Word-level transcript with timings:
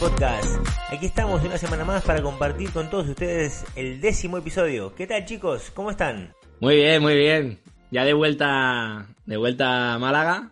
Podcast. 0.00 0.46
Aquí 0.90 1.06
estamos 1.06 1.42
una 1.42 1.56
semana 1.56 1.84
más 1.84 2.04
para 2.04 2.22
compartir 2.22 2.70
con 2.70 2.90
todos 2.90 3.08
ustedes 3.08 3.64
el 3.76 4.00
décimo 4.00 4.36
episodio. 4.36 4.94
¿Qué 4.94 5.06
tal 5.06 5.24
chicos? 5.24 5.70
¿Cómo 5.74 5.90
están? 5.90 6.34
Muy 6.60 6.76
bien, 6.76 7.00
muy 7.00 7.16
bien. 7.16 7.60
Ya 7.90 8.04
de 8.04 8.12
vuelta, 8.12 9.06
de 9.24 9.36
vuelta 9.36 9.94
a 9.94 9.98
Málaga. 9.98 10.50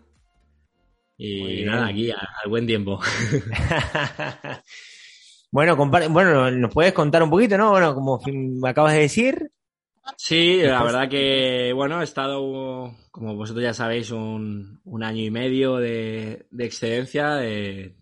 Y 1.18 1.64
nada, 1.64 1.88
aquí 1.88 2.10
al 2.10 2.48
buen 2.48 2.66
tiempo. 2.66 3.00
bueno, 5.50 5.76
bueno, 5.76 6.50
nos 6.50 6.72
puedes 6.72 6.92
contar 6.92 7.22
un 7.22 7.30
poquito, 7.30 7.58
¿no? 7.58 7.70
Bueno, 7.70 7.94
como 7.94 8.20
acabas 8.66 8.94
de 8.94 9.00
decir, 9.00 9.50
Sí, 10.16 10.60
la 10.62 10.82
verdad 10.82 11.08
que, 11.08 11.72
bueno, 11.74 12.00
he 12.00 12.04
estado, 12.04 12.94
como 13.10 13.34
vosotros 13.36 13.62
ya 13.62 13.72
sabéis, 13.72 14.10
un, 14.10 14.80
un 14.84 15.02
año 15.02 15.22
y 15.22 15.30
medio 15.30 15.76
de, 15.76 16.46
de 16.50 16.64
excedencia 16.64 17.40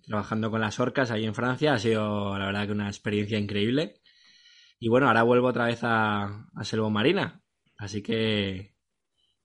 trabajando 0.05 0.51
con 0.51 0.61
las 0.61 0.79
orcas 0.81 1.11
ahí 1.11 1.25
en 1.25 1.35
Francia. 1.35 1.75
Ha 1.75 1.79
sido, 1.79 2.37
la 2.39 2.47
verdad, 2.47 2.67
que 2.67 2.73
una 2.73 2.89
experiencia 2.89 3.39
increíble. 3.39 3.95
Y 4.81 4.89
bueno, 4.89 5.07
ahora 5.07 5.23
vuelvo 5.23 5.49
otra 5.49 5.67
vez 5.67 5.81
a, 5.85 6.49
a 6.55 6.65
Selvo 6.65 6.91
Marina. 6.91 7.41
Así 7.79 8.03
que, 8.03 8.75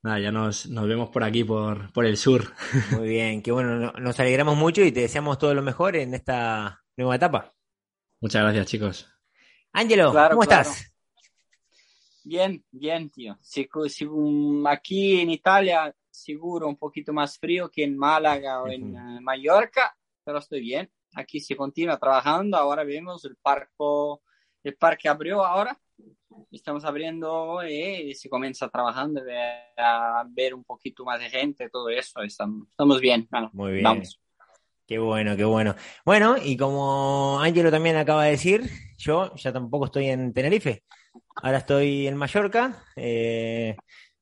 nada, 0.02 0.20
ya 0.20 0.32
nos, 0.32 0.68
nos 0.68 0.88
vemos 0.88 1.10
por 1.10 1.24
aquí, 1.24 1.44
por, 1.44 1.94
por 1.94 2.06
el 2.06 2.18
sur. 2.18 2.54
Muy 2.92 3.08
bien, 3.08 3.42
que 3.44 3.52
bueno, 3.52 3.92
nos 3.94 4.20
alegramos 4.20 4.58
mucho 4.58 4.82
y 4.84 4.92
te 4.92 5.02
deseamos 5.02 5.38
todo 5.38 5.54
lo 5.54 5.62
mejor 5.62 5.96
en 5.96 6.14
esta 6.16 6.84
nueva 6.96 7.16
etapa. 7.16 7.54
Muchas 8.20 8.42
gracias, 8.42 8.68
chicos. 8.68 9.08
Ángelo, 9.74 10.12
¿cómo 10.30 10.44
estás? 10.44 10.92
Bien, 12.28 12.62
bien, 12.72 13.10
tío. 13.10 13.38
aquí 14.68 15.22
en 15.22 15.30
Italia, 15.30 15.96
seguro 16.10 16.68
un 16.68 16.76
poquito 16.76 17.14
más 17.14 17.40
frío 17.40 17.72
que 17.72 17.86
en 17.86 17.98
Málaga 17.98 18.64
o 18.64 18.68
en 18.68 18.94
eh, 18.94 19.22
Mallorca, 19.22 19.96
pero 20.26 20.40
estoy 20.40 20.60
bien. 20.60 20.92
Aquí 21.16 21.40
se 21.40 21.56
continúa 21.56 21.98
trabajando. 21.98 22.58
Ahora 22.58 22.84
vemos 22.84 23.24
el 23.24 23.38
parque, 23.38 23.72
el 24.62 24.76
parque 24.76 25.08
abrió 25.08 25.46
ahora. 25.46 25.80
Estamos 26.52 26.84
abriendo 26.84 27.66
y 27.66 28.14
se 28.14 28.28
comienza 28.28 28.68
trabajando 28.68 29.22
a 29.78 30.26
ver 30.28 30.54
un 30.54 30.66
poquito 30.66 31.06
más 31.06 31.22
de 31.22 31.30
gente, 31.30 31.70
todo 31.70 31.88
eso. 31.88 32.22
Estamos, 32.24 32.68
estamos 32.68 33.00
bien. 33.00 33.26
Muy 33.54 33.72
bien. 33.72 33.84
Vamos. 33.86 34.20
Qué 34.86 35.00
bueno, 35.00 35.38
qué 35.38 35.46
bueno. 35.46 35.76
Bueno, 36.04 36.36
y 36.44 36.58
como 36.58 37.40
Ángelo 37.40 37.72
también 37.72 37.96
acaba 37.96 38.26
de 38.26 38.32
decir, 38.32 38.70
yo 38.98 39.34
ya 39.36 39.54
tampoco 39.54 39.86
estoy 39.86 40.08
en 40.08 40.34
Tenerife. 40.34 40.84
Ahora 41.36 41.60
estoy 41.60 42.08
en 42.08 42.18
Mallorca. 42.18 42.84
Eh, 42.96 43.76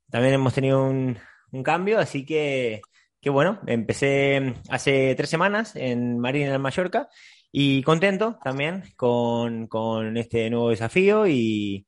también 0.09 0.35
hemos 0.35 0.53
tenido 0.53 0.83
un, 0.85 1.17
cambio, 1.63 1.99
así 1.99 2.25
que, 2.25 2.81
bueno, 3.25 3.59
empecé 3.65 4.55
hace 4.69 5.15
tres 5.15 5.29
semanas 5.29 5.75
en 5.75 6.19
Marina 6.19 6.53
en 6.53 6.61
Mallorca 6.61 7.07
y 7.51 7.81
contento 7.83 8.37
también 8.43 8.83
con, 8.97 10.17
este 10.17 10.49
nuevo 10.49 10.69
desafío 10.69 11.25
y, 11.27 11.85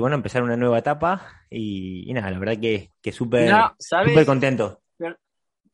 bueno, 0.00 0.16
empezar 0.16 0.42
una 0.42 0.56
nueva 0.56 0.78
etapa 0.78 1.44
y, 1.50 2.12
nada, 2.12 2.30
la 2.30 2.38
verdad 2.38 2.60
que, 2.60 2.90
que 3.00 3.12
súper 3.12 3.52
contento. 4.26 4.82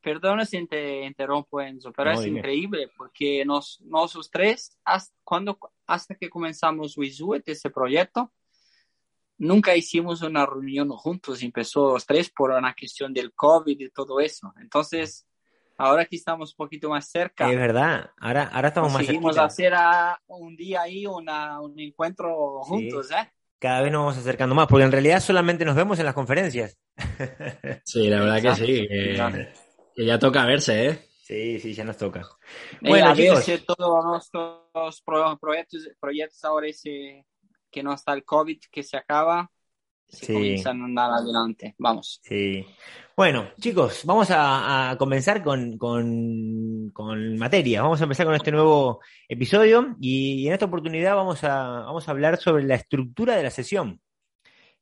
perdona 0.01 0.45
si 0.45 0.65
te 0.67 1.05
interrumpo, 1.05 1.61
Enzo, 1.61 1.91
pero 1.91 2.11
es 2.11 2.25
increíble 2.25 2.91
porque 2.95 3.43
nos, 3.45 3.81
nosotros 3.81 4.29
tres, 4.31 4.77
hasta, 4.85 5.15
cuando, 5.23 5.57
hasta 5.87 6.15
que 6.15 6.29
comenzamos 6.29 6.97
Wizut, 6.97 7.41
ese 7.47 7.69
proyecto, 7.69 8.31
nunca 9.39 9.75
hicimos 9.75 10.21
una 10.21 10.45
reunión 10.45 10.89
juntos, 10.89 11.41
empezó 11.41 11.93
los 11.93 12.05
tres 12.05 12.29
por 12.29 12.51
una 12.51 12.75
cuestión 12.75 13.13
del 13.13 13.33
COVID 13.33 13.79
y 13.79 13.89
todo 13.89 14.19
eso. 14.19 14.53
Entonces, 14.61 15.25
ahora 15.77 16.05
que 16.05 16.17
estamos 16.17 16.51
un 16.51 16.57
poquito 16.57 16.89
más 16.89 17.09
cerca. 17.09 17.49
Es 17.49 17.57
verdad, 17.57 18.11
ahora, 18.19 18.49
ahora 18.53 18.67
estamos 18.67 18.93
más 18.93 19.05
cerca. 19.05 19.43
hacer 19.43 19.73
un 20.27 20.55
día 20.55 20.81
ahí 20.81 21.05
una, 21.05 21.59
un 21.61 21.79
encuentro 21.79 22.61
juntos, 22.61 23.09
¿eh? 23.11 23.31
Cada 23.57 23.81
vez 23.81 23.91
nos 23.91 24.01
vamos 24.01 24.17
acercando 24.17 24.55
más, 24.55 24.67
porque 24.67 24.85
en 24.85 24.91
realidad 24.91 25.19
solamente 25.19 25.65
nos 25.65 25.75
vemos 25.75 25.99
en 25.99 26.05
las 26.05 26.13
conferencias. 26.13 26.77
Sí, 27.83 28.07
la 28.07 28.19
verdad 28.21 28.41
que 28.41 28.55
sí, 28.55 28.87
que, 28.87 30.05
ya 30.05 30.19
toca 30.19 30.45
verse, 30.45 30.87
¿eh? 30.87 31.09
Sí, 31.23 31.59
sí, 31.59 31.73
ya 31.73 31.83
nos 31.83 31.97
toca. 31.97 32.23
bueno, 32.81 33.09
a 33.09 33.15
chicos. 33.15 33.45
todos 33.65 34.05
nuestros 34.05 35.01
proyectos, 35.39 35.89
proyectos 35.99 36.43
ahora 36.43 36.67
se 36.71 37.25
que 37.71 37.83
no 37.83 37.93
está 37.93 38.13
el 38.13 38.23
COVID 38.23 38.59
que 38.71 38.83
se 38.83 38.97
acaba, 38.97 39.51
se 40.07 40.25
sí. 40.25 40.33
comienzan 40.33 40.81
a 40.81 40.85
andar 40.85 41.11
adelante. 41.11 41.75
Vamos. 41.77 42.19
Sí. 42.23 42.65
Bueno, 43.15 43.49
chicos, 43.59 44.03
vamos 44.05 44.29
a, 44.31 44.95
comenzar 44.97 45.43
con, 45.43 45.77
con, 45.77 47.37
materia. 47.37 47.81
Vamos 47.81 47.99
a 47.99 48.03
empezar 48.05 48.25
con 48.25 48.35
este 48.35 48.51
nuevo 48.51 49.01
episodio 49.27 49.95
y, 49.99 50.47
en 50.47 50.53
esta 50.53 50.65
oportunidad 50.65 51.15
vamos 51.15 51.43
a, 51.43 51.81
vamos 51.81 52.07
a 52.07 52.11
hablar 52.11 52.37
sobre 52.37 52.63
la 52.63 52.75
estructura 52.75 53.35
de 53.35 53.43
la 53.43 53.51
sesión. 53.51 54.01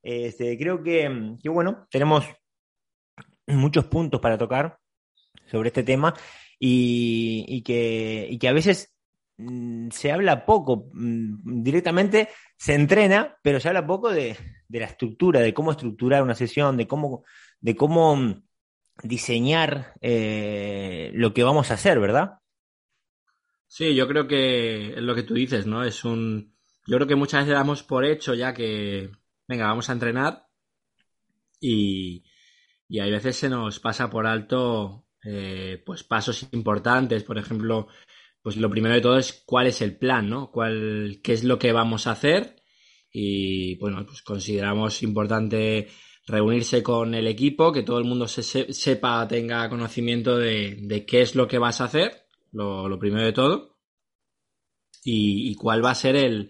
Este, 0.03 0.57
creo 0.57 0.83
que, 0.83 1.35
que, 1.41 1.49
bueno, 1.49 1.87
tenemos 1.89 2.25
muchos 3.47 3.85
puntos 3.85 4.21
para 4.21 4.37
tocar 4.37 4.77
sobre 5.49 5.69
este 5.69 5.83
tema 5.83 6.13
y, 6.59 7.43
y, 7.47 7.61
que, 7.63 8.27
y 8.29 8.37
que 8.37 8.47
a 8.47 8.53
veces 8.53 8.96
se 9.91 10.11
habla 10.11 10.45
poco, 10.45 10.89
mm, 10.93 11.63
directamente 11.63 12.29
se 12.57 12.73
entrena, 12.73 13.37
pero 13.43 13.59
se 13.59 13.67
habla 13.67 13.85
poco 13.85 14.09
de, 14.09 14.35
la 14.69 14.85
estructura, 14.85 15.41
de 15.41 15.53
cómo 15.53 15.71
estructurar 15.71 16.23
una 16.23 16.35
sesión, 16.35 16.77
de 16.77 16.87
cómo, 16.87 17.23
de 17.59 17.75
cómo 17.75 18.15
mm, 18.15 18.43
diseñar 19.03 19.93
eh, 20.01 21.11
lo 21.13 21.33
que 21.33 21.43
vamos 21.43 21.69
a 21.69 21.75
hacer, 21.75 21.99
¿verdad? 21.99 22.39
Sí, 23.67 23.93
yo 23.95 24.07
creo 24.07 24.27
que 24.27 24.93
es 24.93 25.01
lo 25.01 25.13
que 25.13 25.23
tú 25.23 25.33
dices, 25.33 25.67
¿no? 25.67 25.83
Es 25.83 26.03
un. 26.05 26.55
Yo 26.87 26.95
creo 26.95 27.07
que 27.07 27.15
muchas 27.15 27.41
veces 27.41 27.55
damos 27.55 27.83
por 27.83 28.05
hecho 28.05 28.33
ya 28.33 28.53
que, 28.53 29.11
venga, 29.47 29.67
vamos 29.67 29.89
a 29.89 29.93
entrenar 29.93 30.47
y, 31.59 32.23
y 32.87 32.99
hay 32.99 33.11
veces 33.11 33.35
se 33.35 33.49
nos 33.49 33.79
pasa 33.79 34.09
por 34.09 34.25
alto 34.25 35.05
eh, 35.23 35.83
pues 35.85 36.03
pasos 36.03 36.47
importantes, 36.53 37.23
por 37.23 37.37
ejemplo, 37.37 37.87
pues 38.47 38.55
lo 38.55 38.69
primero 38.69 38.95
de 38.95 39.01
todo 39.01 39.17
es 39.17 39.43
cuál 39.45 39.67
es 39.67 39.81
el 39.81 39.97
plan, 39.97 40.29
¿no? 40.29 40.51
¿Cuál, 40.51 41.19
¿Qué 41.21 41.33
es 41.33 41.43
lo 41.43 41.59
que 41.59 41.73
vamos 41.73 42.07
a 42.07 42.11
hacer? 42.11 42.55
Y 43.11 43.75
bueno, 43.75 44.05
pues 44.05 44.21
consideramos 44.21 45.03
importante 45.03 45.89
reunirse 46.25 46.81
con 46.81 47.13
el 47.13 47.27
equipo, 47.27 47.73
que 47.73 47.83
todo 47.83 47.99
el 47.99 48.05
mundo 48.05 48.25
se, 48.25 48.71
sepa, 48.71 49.27
tenga 49.27 49.67
conocimiento 49.67 50.37
de, 50.37 51.03
qué 51.05 51.19
es 51.23 51.35
lo 51.35 51.45
que 51.45 51.57
vas 51.57 51.81
a 51.81 51.87
hacer, 51.87 52.25
lo, 52.53 52.97
primero 52.97 53.25
de 53.25 53.33
todo, 53.33 53.81
y, 55.03 55.53
cuál 55.55 55.83
va 55.83 55.91
a 55.91 55.95
ser 55.95 56.15
el, 56.15 56.49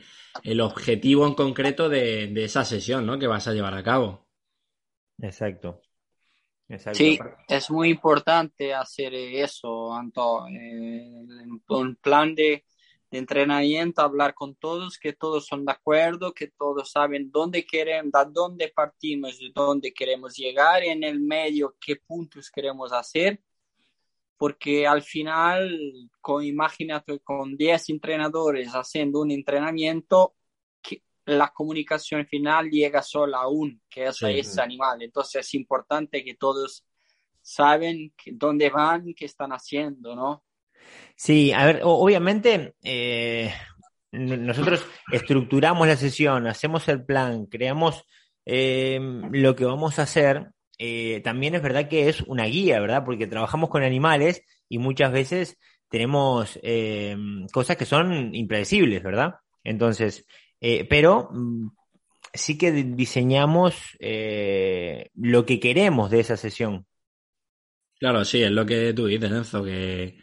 objetivo 0.62 1.25
en 1.25 1.34
concreto 1.34 1.90
de, 1.90 2.28
de, 2.28 2.44
esa 2.44 2.64
sesión, 2.64 3.08
¿no? 3.08 3.18
Que 3.18 3.25
vas 3.25 3.47
a 3.47 3.53
llevar 3.53 3.74
a 3.74 3.81
cabo. 3.81 4.29
Exacto. 5.18 5.81
Sí, 6.94 7.17
es 7.47 7.69
muy 7.72 7.89
importante 7.89 8.73
hacer 8.73 9.13
eso, 9.13 9.94
Anto. 9.94 10.47
Eh, 10.47 11.25
un 11.69 11.95
plan 11.95 12.35
de, 12.35 12.66
entrenamiento, 13.11 14.01
hablar 14.01 14.33
con 14.33 14.55
todos, 14.55 14.97
que 14.97 15.13
todos 15.13 15.45
son 15.45 15.66
de 15.66 15.72
acuerdo, 15.72 16.33
que 16.33 16.47
todos 16.47 16.91
saben 16.91 17.31
dónde 17.31 17.66
queremos, 17.66 18.11
de 18.11 18.31
dónde 18.31 18.67
partimos, 18.69 19.39
de 19.39 19.51
dónde 19.53 19.94
queremos 19.94 20.35
llegar, 20.35 20.83
en 20.83 21.03
el 21.03 21.19
medio, 21.19 21.75
qué 21.79 21.95
puntos 21.95 22.51
queremos 22.51 22.91
hacer. 22.91 23.41
Porque 24.38 24.85
al 24.85 25.01
final, 25.01 26.11
con, 26.22 26.44
imagínate, 26.44 27.19
con 27.22 27.57
10 27.57 27.89
entrenadores 27.89 28.69
haciendo 28.73 29.22
un 29.22 29.31
entrenamiento, 29.31 30.35
la 31.27 31.49
comunicación 31.49 32.25
final 32.25 32.69
llega 32.69 33.01
solo 33.01 33.35
a 33.35 33.49
un, 33.49 33.81
que 33.90 34.05
es 34.05 34.22
ese 34.22 34.61
animal. 34.61 35.02
Entonces 35.02 35.46
es 35.46 35.53
importante 35.55 36.23
que 36.23 36.35
todos 36.35 36.85
saben 37.41 38.13
dónde 38.28 38.69
van, 38.69 39.13
qué 39.13 39.25
están 39.25 39.52
haciendo, 39.52 40.16
¿no? 40.16 40.46
Sí, 41.17 41.52
a 41.52 41.66
ver, 41.66 41.81
obviamente 41.84 42.75
eh, 42.81 43.53
nosotros 44.11 44.85
estructuramos 45.11 45.85
la 45.85 45.97
sesión, 45.97 46.47
hacemos 46.47 46.87
el 46.87 47.03
plan, 47.03 47.46
creamos 47.47 48.05
eh, 48.46 48.97
lo 49.31 49.53
que 49.55 49.66
vamos 49.66 49.99
a 49.99 50.03
hacer. 50.03 50.47
Eh, 50.78 51.19
también 51.25 51.55
es 51.55 51.61
verdad 51.61 51.90
que 51.90 52.07
es 52.07 52.22
una 52.22 52.46
guía, 52.46 52.79
¿verdad? 52.79 53.03
Porque 53.03 53.28
trabajamos 53.28 53.69
con 53.69 53.84
animales 53.84 54.43
y 54.69 54.78
muchas 54.78 55.11
veces 55.11 55.57
tenemos 55.90 56.57
cosas 57.52 57.75
que 57.75 57.85
son 57.85 58.34
impredecibles, 58.34 59.03
¿verdad? 59.03 59.35
Entonces, 59.66 60.25
eh, 60.61 60.85
pero 60.85 61.29
mm, 61.31 61.69
sí 62.33 62.57
que 62.57 62.71
diseñamos 62.71 63.75
eh, 63.99 65.11
lo 65.15 65.45
que 65.45 65.59
queremos 65.59 66.11
de 66.11 66.19
esa 66.21 66.37
sesión. 66.37 66.85
Claro, 67.99 68.25
sí, 68.25 68.43
es 68.43 68.51
lo 68.51 68.65
que 68.65 68.93
tú 68.93 69.07
dices, 69.07 69.31
Enzo, 69.31 69.63
que, 69.63 70.19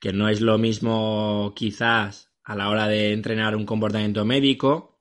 que 0.00 0.12
no 0.12 0.28
es 0.28 0.40
lo 0.40 0.58
mismo 0.58 1.52
quizás 1.56 2.32
a 2.44 2.54
la 2.54 2.68
hora 2.68 2.86
de 2.86 3.12
entrenar 3.12 3.56
un 3.56 3.66
comportamiento 3.66 4.24
médico, 4.24 4.98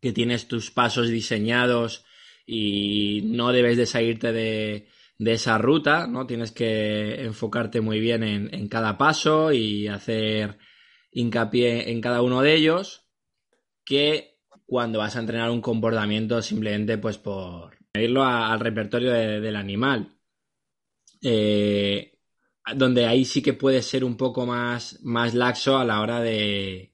que 0.00 0.12
tienes 0.12 0.48
tus 0.48 0.70
pasos 0.70 1.08
diseñados 1.08 2.04
y 2.44 3.22
no 3.24 3.52
debes 3.52 3.76
de 3.76 3.86
salirte 3.86 4.32
de, 4.32 4.88
de 5.18 5.32
esa 5.32 5.58
ruta, 5.58 6.06
¿no? 6.08 6.26
Tienes 6.26 6.50
que 6.52 7.22
enfocarte 7.22 7.80
muy 7.80 8.00
bien 8.00 8.24
en, 8.24 8.52
en 8.52 8.68
cada 8.68 8.98
paso 8.98 9.52
y 9.52 9.86
hacer 9.86 10.58
hincapié 11.12 11.90
en 11.90 12.00
cada 12.00 12.22
uno 12.22 12.42
de 12.42 12.54
ellos 12.54 13.05
que 13.86 14.36
cuando 14.66 14.98
vas 14.98 15.16
a 15.16 15.20
entrenar 15.20 15.50
un 15.50 15.62
comportamiento 15.62 16.42
simplemente 16.42 16.98
pues 16.98 17.16
por 17.16 17.78
irlo 17.94 18.24
al 18.24 18.60
repertorio 18.60 19.12
del 19.12 19.56
animal. 19.56 20.12
Eh, 21.22 22.12
donde 22.74 23.06
ahí 23.06 23.24
sí 23.24 23.42
que 23.42 23.54
puede 23.54 23.80
ser 23.80 24.04
un 24.04 24.16
poco 24.16 24.44
más, 24.44 25.00
más 25.02 25.34
laxo 25.34 25.78
a 25.78 25.84
la 25.84 26.00
hora 26.00 26.20
de, 26.20 26.92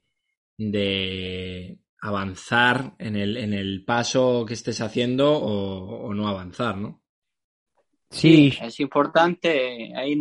de 0.59 1.79
avanzar 2.01 2.95
en 2.99 3.17
el, 3.17 3.37
en 3.39 3.55
el 3.55 3.85
paso 3.85 4.45
que 4.47 4.55
estés 4.55 4.81
haciendo 4.81 5.33
o, 5.33 6.13
no 6.13 6.29
avanzar, 6.29 6.77
¿no? 6.77 7.03
Sí. 8.11 8.53
es 8.61 8.81
importante, 8.81 9.93
ahí, 9.97 10.15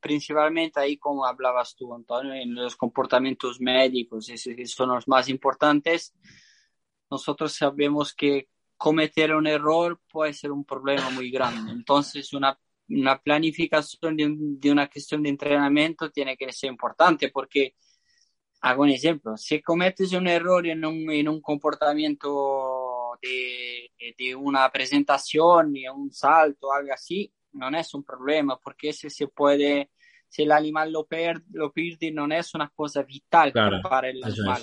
principalmente 0.00 0.80
ahí 0.80 0.96
como 0.96 1.24
hablabas 1.24 1.74
tú, 1.74 1.94
Antonio, 1.94 2.32
en 2.32 2.54
los 2.54 2.76
comportamientos 2.76 3.60
médicos, 3.60 4.28
esos 4.28 4.54
son 4.70 4.90
los 4.90 5.08
más 5.08 5.28
importantes. 5.28 6.14
Nosotros 7.10 7.52
sabemos 7.52 8.14
que 8.14 8.48
cometer 8.76 9.34
un 9.34 9.46
error 9.46 10.00
puede 10.10 10.32
ser 10.32 10.52
un 10.52 10.64
problema 10.64 11.10
muy 11.10 11.30
grande. 11.30 11.72
Entonces, 11.72 12.32
una, 12.32 12.58
una 12.88 13.20
planificación 13.20 14.16
de, 14.16 14.70
una 14.70 14.88
cuestión 14.88 15.22
de 15.22 15.30
entrenamiento 15.30 16.10
tiene 16.10 16.36
que 16.36 16.52
ser 16.52 16.70
importante 16.70 17.30
porque 17.30 17.74
hago 18.60 18.82
un 18.82 18.90
ejemplo, 18.90 19.36
si 19.36 19.60
cometes 19.62 20.12
un 20.12 20.26
error 20.26 20.66
en 20.66 20.84
un, 20.84 21.10
en 21.10 21.28
un 21.28 21.40
comportamiento 21.40 23.16
de, 23.22 23.90
de, 24.16 24.34
una 24.34 24.70
presentación, 24.70 25.76
y 25.76 25.88
un 25.88 26.12
salto, 26.12 26.72
algo 26.72 26.92
así, 26.92 27.32
no 27.52 27.68
es 27.76 27.94
un 27.94 28.04
problema, 28.04 28.58
porque 28.58 28.90
ese 28.90 29.10
se 29.10 29.28
puede, 29.28 29.90
si 30.28 30.42
el 30.42 30.52
animal 30.52 30.92
lo, 30.92 31.06
pierde, 31.06 31.44
lo 31.52 31.72
pierde 31.72 32.10
no 32.10 32.26
es 32.26 32.54
una 32.54 32.68
cosa 32.68 33.02
vital 33.02 33.52
para 33.52 34.08
el 34.10 34.22
animal. 34.22 34.62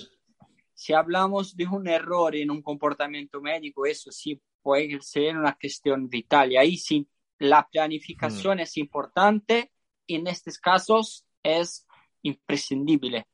Si 0.74 0.94
hablamos 0.94 1.56
de 1.56 1.68
un 1.68 1.88
error 1.88 2.36
en 2.36 2.52
un 2.52 2.62
comportamiento 2.62 3.42
médico, 3.42 3.86
eso 3.86 4.12
sí 4.12 4.42
puede 4.62 5.00
ser 5.02 5.38
una 5.38 5.58
cuestión 5.60 6.10
vital. 6.10 6.52
Y 6.52 6.58
ahí 6.58 6.78
sí, 6.78 7.08
la 7.40 7.68
planificación 7.72 8.60
es 8.60 8.78
importante 8.78 9.72
y 10.06 10.16
en 10.16 10.28
estos 10.28 10.58
casos 10.58 11.26
es 11.44 11.88
imprescindible. 12.24 13.28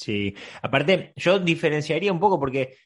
Sí, 0.00 0.34
aparte 0.62 1.12
yo 1.16 1.38
diferenciaría 1.38 2.10
un 2.10 2.20
poco 2.20 2.40
porque 2.40 2.78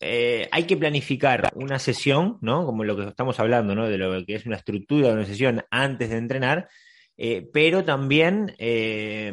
eh, 0.00 0.48
hay 0.52 0.64
que 0.64 0.76
planificar 0.76 1.48
una 1.54 1.78
sesión, 1.78 2.36
¿no? 2.42 2.66
Como 2.66 2.84
lo 2.84 2.94
que 2.94 3.04
estamos 3.08 3.40
hablando, 3.40 3.74
¿no? 3.74 3.88
De 3.88 3.96
lo 3.96 4.22
que 4.26 4.34
es 4.34 4.44
una 4.44 4.56
estructura 4.56 5.08
de 5.08 5.14
una 5.14 5.24
sesión 5.24 5.64
antes 5.70 6.10
de 6.10 6.18
entrenar, 6.18 6.68
eh, 7.16 7.48
pero 7.54 7.84
también, 7.86 8.54
eh, 8.58 9.32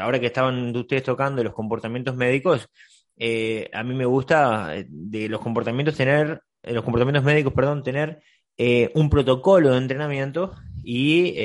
ahora 0.00 0.18
que 0.18 0.26
estaban 0.26 0.74
ustedes 0.74 1.04
tocando 1.04 1.44
los 1.44 1.54
comportamientos 1.54 2.16
médicos, 2.16 2.68
a 3.72 3.82
mí 3.84 3.94
me 3.94 4.04
gusta 4.04 4.74
de 4.88 5.28
los 5.28 5.40
comportamientos 5.40 5.96
tener, 5.96 6.42
los 6.64 6.82
comportamientos 6.82 7.22
médicos, 7.22 7.52
perdón, 7.52 7.84
tener 7.84 8.20
un 8.94 9.08
protocolo 9.08 9.70
de 9.70 9.78
entrenamiento 9.78 10.56
y 10.82 11.36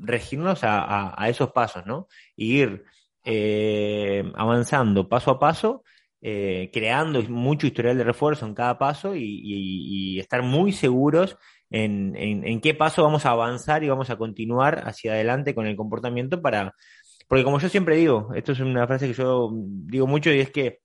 regirnos 0.00 0.64
a, 0.64 1.14
a, 1.22 1.28
esos 1.28 1.52
pasos, 1.52 1.84
¿no? 1.84 2.08
ir 2.36 2.84
eh, 3.26 4.22
avanzando 4.36 5.08
paso 5.08 5.32
a 5.32 5.38
paso, 5.40 5.82
eh, 6.22 6.70
creando 6.72 7.20
mucho 7.22 7.66
historial 7.66 7.98
de 7.98 8.04
refuerzo 8.04 8.46
en 8.46 8.54
cada 8.54 8.78
paso 8.78 9.14
y, 9.16 10.18
estar 10.20 10.42
muy 10.42 10.72
seguros 10.72 11.36
en, 11.68 12.14
en, 12.16 12.60
qué 12.60 12.72
paso 12.72 13.02
vamos 13.02 13.26
a 13.26 13.30
avanzar 13.30 13.84
y 13.84 13.88
vamos 13.88 14.10
a 14.10 14.16
continuar 14.16 14.82
hacia 14.86 15.12
adelante 15.12 15.54
con 15.54 15.66
el 15.66 15.76
comportamiento 15.76 16.40
para... 16.40 16.72
Porque 17.28 17.44
como 17.44 17.58
yo 17.58 17.68
siempre 17.68 17.96
digo, 17.96 18.30
esto 18.34 18.52
es 18.52 18.60
una 18.60 18.86
frase 18.86 19.08
que 19.08 19.14
yo 19.14 19.50
digo 19.52 20.06
mucho 20.06 20.30
y 20.30 20.38
es 20.38 20.50
que 20.50 20.78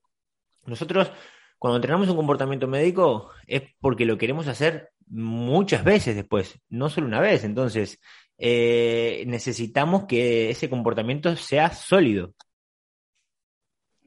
nosotros 0.66 1.12
cuando 1.60 1.78
entrenamos 1.78 2.10
un 2.10 2.16
comportamiento 2.16 2.68
médico 2.68 3.30
es 3.46 3.62
porque 3.80 4.06
lo 4.06 4.18
queremos 4.18 4.48
hacer 4.48 4.90
muchas 5.08 5.84
veces 5.84 6.16
después, 6.16 6.60
no 6.70 6.90
solo 6.90 7.06
una 7.06 7.20
vez. 7.20 7.44
Entonces, 7.44 8.00
eh, 8.44 9.24
necesitamos 9.28 10.06
que 10.06 10.50
ese 10.50 10.68
comportamiento 10.68 11.36
sea 11.36 11.72
sólido. 11.72 12.34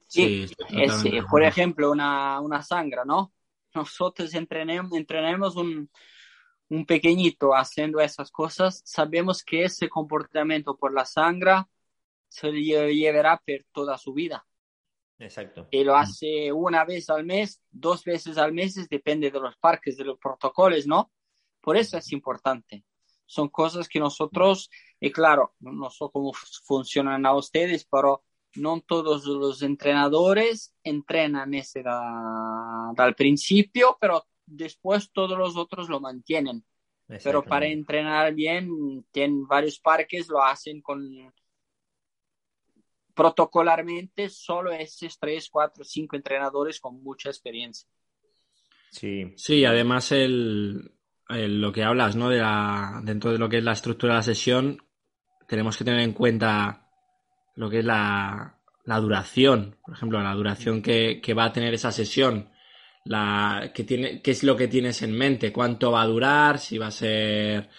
Sí, 0.09 0.47
por 1.31 1.45
ejemplo, 1.45 1.93
una, 1.93 2.41
una 2.41 2.61
sangra, 2.61 3.05
¿no? 3.05 3.33
Nosotros 3.73 4.35
entrenemos, 4.35 4.93
entrenemos 4.99 5.55
un, 5.55 5.89
un 6.69 6.85
pequeñito 6.85 7.55
haciendo 7.55 8.01
esas 8.01 8.33
cosas, 8.33 8.83
sabemos 8.85 9.45
que 9.45 9.63
ese 9.63 9.89
comportamiento 9.89 10.77
por 10.77 10.93
la 10.93 11.05
sangra 11.05 11.69
se 12.27 12.51
llevará 12.51 13.37
por 13.37 13.65
toda 13.71 13.97
su 13.99 14.15
vida. 14.15 14.45
Exacto. 15.17 15.69
Y 15.71 15.85
lo 15.85 15.95
hace 15.95 16.53
una 16.53 16.85
vez 16.85 17.09
al 17.09 17.25
mes, 17.25 17.63
dos 17.71 18.03
veces 18.03 18.37
al 18.37 18.53
mes, 18.53 18.89
depende 18.89 19.31
de 19.31 19.39
los 19.39 19.57
parques, 19.59 19.97
de 19.97 20.05
los 20.05 20.19
protocolos, 20.19 20.89
¿no? 20.89 21.13
Por 21.61 21.77
eso 21.77 21.97
es 21.99 22.11
importante 22.11 22.85
son 23.27 23.49
cosas 23.49 23.89
que 23.89 23.99
nosotros, 23.99 24.71
y 25.01 25.11
claro, 25.11 25.55
no 25.61 25.91
sé 25.91 26.05
cómo 26.13 26.33
funcionan 26.65 27.27
a 27.27 27.35
ustedes, 27.35 27.87
pero 27.91 28.25
no 28.57 28.81
todos 28.81 29.27
los 29.27 29.63
entrenadores 29.63 30.75
entrenan 30.83 31.55
ese 31.55 31.83
da, 31.83 32.91
al 32.97 33.15
principio, 33.15 33.99
pero 34.01 34.27
después 34.47 35.11
todos 35.13 35.39
los 35.39 35.57
otros 35.57 35.89
lo 35.89 36.01
mantienen. 36.01 36.65
Pero 37.23 37.45
para 37.45 37.67
entrenar 37.67 38.35
bien, 38.35 39.05
tienen 39.11 39.47
varios 39.47 39.79
parques, 39.79 40.29
lo 40.29 40.43
hacen 40.43 40.81
con 40.81 41.33
protocolarmente 43.15 44.29
solo 44.29 44.73
esos 44.73 45.19
tres, 45.19 45.49
cuatro, 45.49 45.85
cinco 45.85 46.17
entrenadores 46.17 46.81
con 46.81 47.03
mucha 47.03 47.29
experiencia. 47.29 47.89
Sí, 48.91 49.33
sí, 49.37 49.65
además 49.65 50.13
el, 50.13 50.93
lo 51.29 51.73
que 51.73 51.85
hablas, 51.85 52.17
¿no? 52.17 52.29
De 52.29 52.39
la, 52.39 53.01
dentro 53.03 53.33
de 53.33 53.39
lo 53.39 53.49
que 53.49 53.59
es 53.59 53.65
la 53.65 53.73
estructura 53.73 54.15
de 54.15 54.19
la 54.19 54.23
sesión, 54.23 54.83
tenemos 55.49 55.77
que 55.77 55.85
tener 55.85 56.01
en 56.01 56.13
cuenta 56.13 56.89
lo 57.57 57.71
que 57.71 57.81
es 57.81 57.85
la, 57.85 58.59
la 58.85 59.01
duración, 59.01 59.77
por 59.85 59.95
ejemplo, 59.95 60.23
la 60.23 60.35
duración 60.35 60.83
que, 60.83 61.21
que, 61.23 61.35
va 61.35 61.47
a 61.47 61.53
tener 61.53 61.73
esa 61.75 61.93
sesión, 61.93 62.51
la, 63.05 63.73
que 63.75 63.85
tiene, 63.85 64.21
qué 64.23 64.31
es 64.31 64.43
lo 64.43 64.57
que 64.57 64.69
tienes 64.69 65.03
en 65.03 65.17
mente, 65.17 65.53
cuánto 65.53 65.93
va 65.93 66.03
a 66.03 66.07
durar, 66.07 66.59
si 66.59 66.79
va 66.79 66.89
a 66.89 66.91
ser 66.91 67.71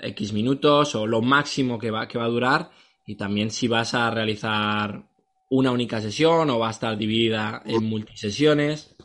X 0.00 0.32
minutos 0.32 0.94
o 0.94 1.06
lo 1.06 1.20
máximo 1.20 1.78
que 1.78 1.90
va, 1.90 2.06
que 2.08 2.18
va 2.18 2.24
a 2.24 2.28
durar, 2.28 2.70
y 3.06 3.16
también 3.16 3.50
si 3.50 3.68
vas 3.68 3.94
a 3.94 4.10
realizar 4.10 5.04
una 5.50 5.70
única 5.70 6.00
sesión 6.00 6.48
o 6.48 6.58
va 6.58 6.68
a 6.68 6.72
estar 6.72 6.96
dividida 6.96 7.62
en 7.66 7.84
multisesiones. 7.84 8.96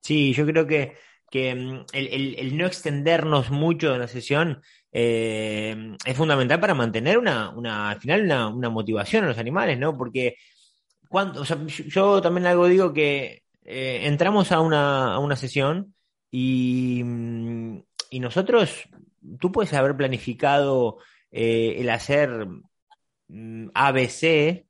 Sí, 0.00 0.32
yo 0.32 0.46
creo 0.46 0.66
que 0.66 0.96
que 1.32 1.54
mm, 1.54 1.86
el, 1.94 2.56
no 2.58 2.66
extendernos 2.66 3.50
mucho 3.50 3.94
en 3.94 4.00
la 4.00 4.06
sesión 4.06 4.62
eh, 4.92 5.96
es 6.04 6.16
fundamental 6.16 6.60
para 6.60 6.74
mantener 6.74 7.16
una, 7.16 7.48
al 7.90 7.98
final 7.98 8.24
una, 8.54 8.68
motivación 8.68 9.24
a 9.24 9.28
los 9.28 9.38
animales, 9.38 9.78
¿no? 9.78 9.96
Porque 9.96 10.36
cuando, 11.08 11.42
yo, 11.66 12.20
también 12.20 12.46
algo 12.46 12.68
digo 12.68 12.92
que 12.92 13.44
eh, 13.64 14.00
entramos 14.04 14.52
a 14.52 14.60
una, 14.60 15.14
a 15.14 15.18
una 15.20 15.34
sesión 15.34 15.94
y, 16.30 17.02
mm, 17.02 17.82
y, 18.10 18.20
nosotros, 18.20 18.82
tú 19.40 19.50
puedes 19.50 19.72
haber 19.72 19.96
planificado 19.96 20.98
eh, 21.30 21.76
el 21.78 21.88
hacer 21.88 22.46
mm, 23.28 23.68
ABC, 23.72 24.66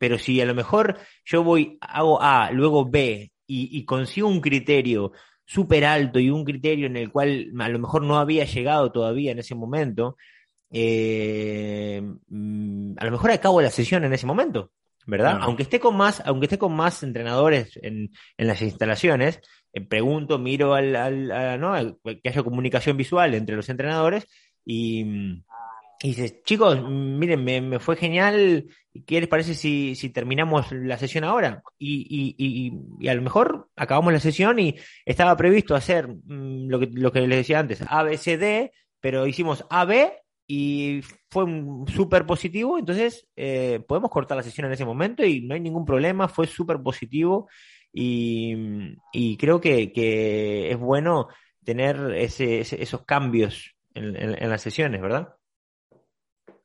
pero 0.00 0.18
si 0.18 0.40
a 0.40 0.46
lo 0.46 0.54
mejor 0.54 0.98
yo 1.24 1.44
voy, 1.44 1.78
hago 1.80 2.20
A, 2.20 2.50
luego 2.50 2.84
B 2.90 3.30
y 3.46 3.84
consigo 3.84 4.26
un 4.26 4.40
criterio 4.40 5.12
súper 5.44 5.84
alto 5.84 6.18
y 6.18 6.30
un 6.30 6.44
criterio 6.44 6.86
en 6.86 6.96
el 6.96 7.10
cual 7.10 7.52
a 7.58 7.68
lo 7.68 7.78
mejor 7.78 8.02
no 8.02 8.18
había 8.18 8.44
llegado 8.44 8.92
todavía 8.92 9.32
en 9.32 9.38
ese 9.38 9.54
momento, 9.54 10.16
eh, 10.70 12.02
mm, 12.28 12.94
a 12.98 13.04
lo 13.04 13.10
mejor 13.10 13.30
acabo 13.30 13.60
la 13.60 13.70
sesión 13.70 14.04
en 14.04 14.12
ese 14.12 14.26
momento, 14.26 14.72
¿verdad? 15.06 15.38
Aunque 15.42 15.62
esté 15.64 15.78
con 15.80 15.96
más, 15.96 16.22
aunque 16.24 16.46
esté 16.46 16.58
con 16.58 16.74
más 16.74 17.02
entrenadores 17.02 17.78
en, 17.82 18.10
en 18.38 18.46
las 18.46 18.62
instalaciones, 18.62 19.40
eh, 19.72 19.80
pregunto, 19.80 20.38
miro 20.38 20.74
al, 20.74 20.96
al 20.96 21.60
¿no? 21.60 21.74
que 22.02 22.28
haya 22.28 22.42
comunicación 22.42 22.96
visual 22.96 23.34
entre 23.34 23.56
los 23.56 23.68
entrenadores 23.68 24.26
y, 24.64 25.04
mm, 25.04 25.44
y 26.04 26.08
dices, 26.08 26.42
chicos, 26.42 26.86
miren, 26.86 27.42
me, 27.42 27.78
fue 27.78 27.96
genial. 27.96 28.66
¿Qué 29.06 29.20
les 29.20 29.28
parece 29.28 29.54
si, 29.54 29.94
si 29.94 30.10
terminamos 30.10 30.70
la 30.70 30.98
sesión 30.98 31.24
ahora? 31.24 31.62
Y, 31.78 32.34
y, 32.36 32.76
y, 33.00 33.08
a 33.08 33.14
lo 33.14 33.22
mejor 33.22 33.70
acabamos 33.74 34.12
la 34.12 34.20
sesión 34.20 34.58
y 34.58 34.76
estaba 35.06 35.34
previsto 35.34 35.74
hacer 35.74 36.08
mm, 36.08 36.68
lo, 36.68 36.78
que, 36.78 36.90
lo 36.92 37.10
que 37.10 37.26
les 37.26 37.38
decía 37.38 37.58
antes, 37.58 37.82
A, 37.88 38.02
B, 38.02 38.18
C, 38.18 38.36
D, 38.36 38.72
pero 39.00 39.26
hicimos 39.26 39.64
A, 39.70 39.86
B 39.86 40.12
y 40.46 41.00
fue 41.30 41.46
súper 41.86 42.26
positivo. 42.26 42.76
Entonces, 42.76 43.26
eh, 43.34 43.82
podemos 43.88 44.10
cortar 44.10 44.36
la 44.36 44.42
sesión 44.42 44.66
en 44.66 44.74
ese 44.74 44.84
momento 44.84 45.24
y 45.24 45.40
no 45.40 45.54
hay 45.54 45.60
ningún 45.60 45.86
problema, 45.86 46.28
fue 46.28 46.46
súper 46.46 46.82
positivo. 46.82 47.48
Y, 47.94 48.54
y 49.10 49.38
creo 49.38 49.58
que, 49.58 49.90
que, 49.90 50.70
es 50.70 50.76
bueno 50.76 51.28
tener 51.64 52.12
ese, 52.14 52.60
esos 52.60 53.06
cambios 53.06 53.74
en, 53.94 54.14
en 54.16 54.50
las 54.50 54.60
sesiones, 54.60 55.00
¿verdad? 55.00 55.34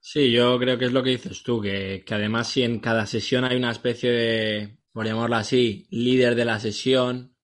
Sí, 0.01 0.31
yo 0.31 0.57
creo 0.57 0.77
que 0.77 0.85
es 0.85 0.93
lo 0.93 1.03
que 1.03 1.11
dices 1.11 1.43
tú, 1.43 1.61
que, 1.61 2.03
además 2.09 2.47
si 2.49 2.63
en 2.63 2.79
cada 2.79 3.05
sesión 3.05 3.43
hay 3.43 3.57
una 3.57 3.71
especie 3.71 4.11
de, 4.11 4.77
por 4.91 5.05
llamarlo 5.05 5.35
así, 5.35 5.87
líder 5.91 6.35
de 6.35 6.45
la 6.45 6.59
sesión, 6.59 7.35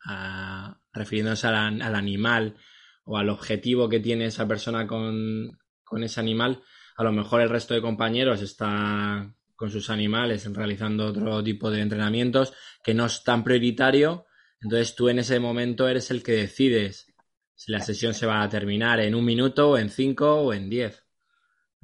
refiriéndose 0.94 1.48
al, 1.48 1.82
animal 1.82 2.58
o 3.04 3.18
al 3.18 3.30
objetivo 3.30 3.90
que 3.90 4.00
tiene 4.00 4.26
esa 4.26 4.48
persona 4.48 4.88
con, 4.88 5.58
con 5.84 6.04
ese 6.04 6.20
animal, 6.20 6.64
a 6.98 7.04
lo 7.04 7.12
mejor 7.12 7.42
el 7.42 7.50
resto 7.50 7.74
de 7.74 7.82
compañeros 7.82 8.42
está 8.42 9.34
con 9.56 9.70
sus 9.70 9.90
animales 9.90 10.52
realizando 10.54 11.08
otro 11.08 11.44
tipo 11.44 11.70
de 11.70 11.82
entrenamientos 11.82 12.54
que 12.84 12.94
no 12.94 13.06
es 13.06 13.24
tan 13.24 13.44
prioritario, 13.44 14.26
entonces 14.62 14.96
tú 14.96 15.10
en 15.10 15.20
ese 15.20 15.40
momento 15.40 15.88
eres 15.88 16.10
el 16.12 16.24
que 16.24 16.34
decides 16.34 17.14
si 17.54 17.72
la 17.72 17.80
sesión 17.80 18.14
se 18.14 18.26
va 18.26 18.42
a 18.42 18.50
terminar 18.50 19.00
en 19.00 19.16
un 19.16 19.24
minuto 19.24 19.78
en 19.78 19.90
cinco 19.90 20.42
o 20.42 20.54
en 20.54 20.70
diez. 20.70 21.05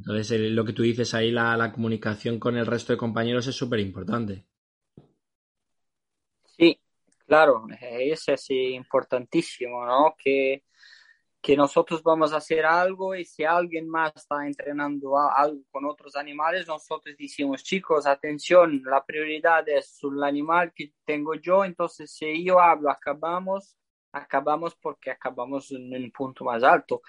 Entonces, 0.01 0.41
lo 0.51 0.65
que 0.65 0.73
tú 0.73 0.81
dices 0.81 1.13
ahí, 1.13 1.29
la, 1.29 1.71
comunicación 1.71 2.39
con 2.39 2.57
el 2.57 2.65
resto 2.65 2.91
de 2.91 2.97
compañeros 2.97 3.45
es 3.45 3.55
súper 3.55 3.79
importante. 3.79 4.47
Sí, 6.57 6.81
claro, 7.27 7.67
eso 7.79 8.33
es 8.33 8.49
importantísimo, 8.49 9.85
¿no? 9.85 10.15
Que, 10.17 10.63
que 11.39 11.55
nosotros 11.55 12.01
vamos 12.01 12.33
a 12.33 12.37
hacer 12.37 12.65
algo 12.65 13.13
y 13.13 13.25
si 13.25 13.43
alguien 13.43 13.87
más 13.87 14.11
está 14.15 14.43
entrenando 14.47 15.19
algo 15.19 15.61
con 15.69 15.85
otros 15.85 16.15
animales, 16.15 16.67
nosotros 16.67 17.15
decimos, 17.15 17.63
chicos, 17.63 18.07
atención, 18.07 18.81
la 18.83 19.05
prioridad 19.05 19.69
es 19.69 19.99
el 20.01 20.23
animal 20.23 20.73
que 20.73 20.93
tengo 21.05 21.35
yo, 21.35 21.63
entonces 21.63 22.11
si 22.11 22.43
yo 22.43 22.59
hablo, 22.59 22.89
acabamos, 22.89 23.77
acabamos 24.11 24.75
porque 24.81 25.11
acabamos 25.11 25.71
en 25.71 25.93
un 25.93 26.11
punto 26.11 26.43
más 26.43 26.63
alto. 26.63 27.03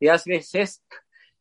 Y 0.00 0.08
a 0.08 0.16
veces 0.24 0.82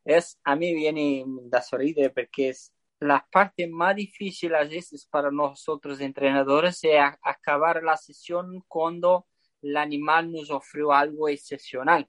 es, 0.08 0.40
a 0.44 0.56
mí 0.56 0.74
viene 0.74 1.24
da 1.44 1.62
sorridere 1.62 2.10
porque 2.10 2.50
es 2.50 2.74
la 3.00 3.28
parte 3.32 3.68
más 3.68 3.96
difícil 3.96 4.56
a 4.56 4.64
veces 4.64 5.06
para 5.06 5.30
nosotros 5.30 6.00
entrenadores 6.00 6.80
es 6.84 7.00
acabar 7.22 7.84
la 7.84 7.98
sesión 7.98 8.64
cuando 8.68 9.28
el 9.62 9.76
animal 9.78 10.32
nos 10.32 10.50
ofreció 10.50 10.92
algo 10.94 11.30
excepcional. 11.30 12.08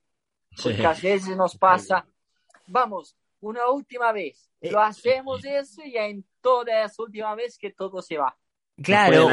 Porque 0.62 0.86
a 0.86 0.94
veces 0.94 1.36
nos 1.36 1.56
pasa, 1.58 2.06
vamos, 2.66 3.16
una 3.40 3.68
última 3.68 4.12
vez, 4.12 4.50
eh, 4.60 4.70
lo 4.70 4.80
hacemos 4.80 5.44
eso 5.44 5.82
y 5.84 5.96
en 5.96 6.24
toda 6.40 6.84
esa 6.84 7.02
última 7.02 7.34
vez 7.34 7.58
que 7.58 7.70
todo 7.72 8.00
se 8.00 8.16
va. 8.16 8.36
Claro, 8.82 9.26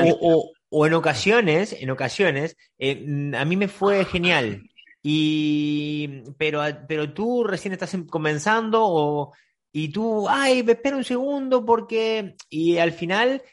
o, 0.71 0.85
en 0.87 0.93
ocasiones, 0.93 1.73
en 1.73 1.91
ocasiones, 1.91 2.57
eh, 2.79 3.31
a 3.35 3.45
mí 3.45 3.55
me 3.55 3.67
fue 3.67 4.03
genial. 4.05 4.63
Y, 5.07 6.23
pero, 6.39 6.63
pero 6.87 7.13
tú 7.13 7.43
recién 7.43 7.73
estás 7.73 7.93
em, 7.93 8.07
comenzando 8.07 8.81
o, 8.83 9.33
y 9.71 9.89
tú, 9.89 10.27
ay, 10.27 10.65
espera 10.67 10.97
un 10.97 11.03
segundo 11.03 11.63
porque, 11.63 12.35
y 12.49 12.79
al 12.79 12.91
final 12.91 13.43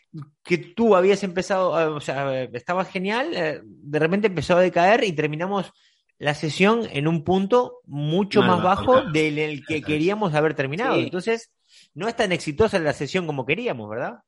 que 0.43 0.57
tú 0.57 0.97
habías 0.97 1.23
empezado, 1.25 1.77
ah, 1.77 1.91
o 1.91 2.01
sea, 2.01 2.45
estaba 2.45 2.87
genial, 2.87 3.35
eh, 3.35 3.61
de 3.63 3.99
repente 3.99 4.29
empezó 4.29 4.57
a 4.57 4.63
decaer 4.63 5.05
y 5.05 5.13
terminamos 5.13 5.71
la 6.17 6.33
sesión 6.33 6.89
en 6.91 7.07
un 7.07 7.23
punto 7.23 7.81
mucho 7.85 8.41
más 8.41 8.63
bajo 8.63 9.03
del 9.11 9.63
que 9.67 9.83
queríamos 9.83 10.33
haber 10.33 10.55
terminado. 10.55 10.97
Entonces, 10.97 11.53
no 11.93 12.09
es 12.09 12.17
tan 12.17 12.33
exitosa 12.33 12.79
la 12.79 12.95
sesión 12.95 13.27
como 13.27 13.45
queríamos, 13.45 13.91
¿verdad? 13.91 14.21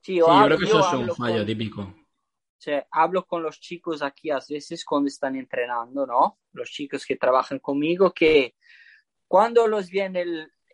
Sí, 0.00 0.14
yo 0.14 0.26
creo 0.46 0.56
que 0.56 0.64
eso 0.64 0.80
es 0.80 0.94
un 0.94 1.14
fallo 1.14 1.44
típico 1.44 1.94
hablo 2.90 3.26
con 3.26 3.42
los 3.42 3.60
chicos 3.60 4.02
aquí 4.02 4.30
a 4.30 4.40
veces 4.48 4.84
cuando 4.84 5.08
están 5.08 5.36
entrenando, 5.36 6.06
¿no? 6.06 6.38
Los 6.52 6.70
chicos 6.70 7.04
que 7.06 7.16
trabajan 7.16 7.58
conmigo, 7.58 8.12
que 8.12 8.54
cuando 9.26 9.66
los 9.66 9.88
viene 9.88 10.24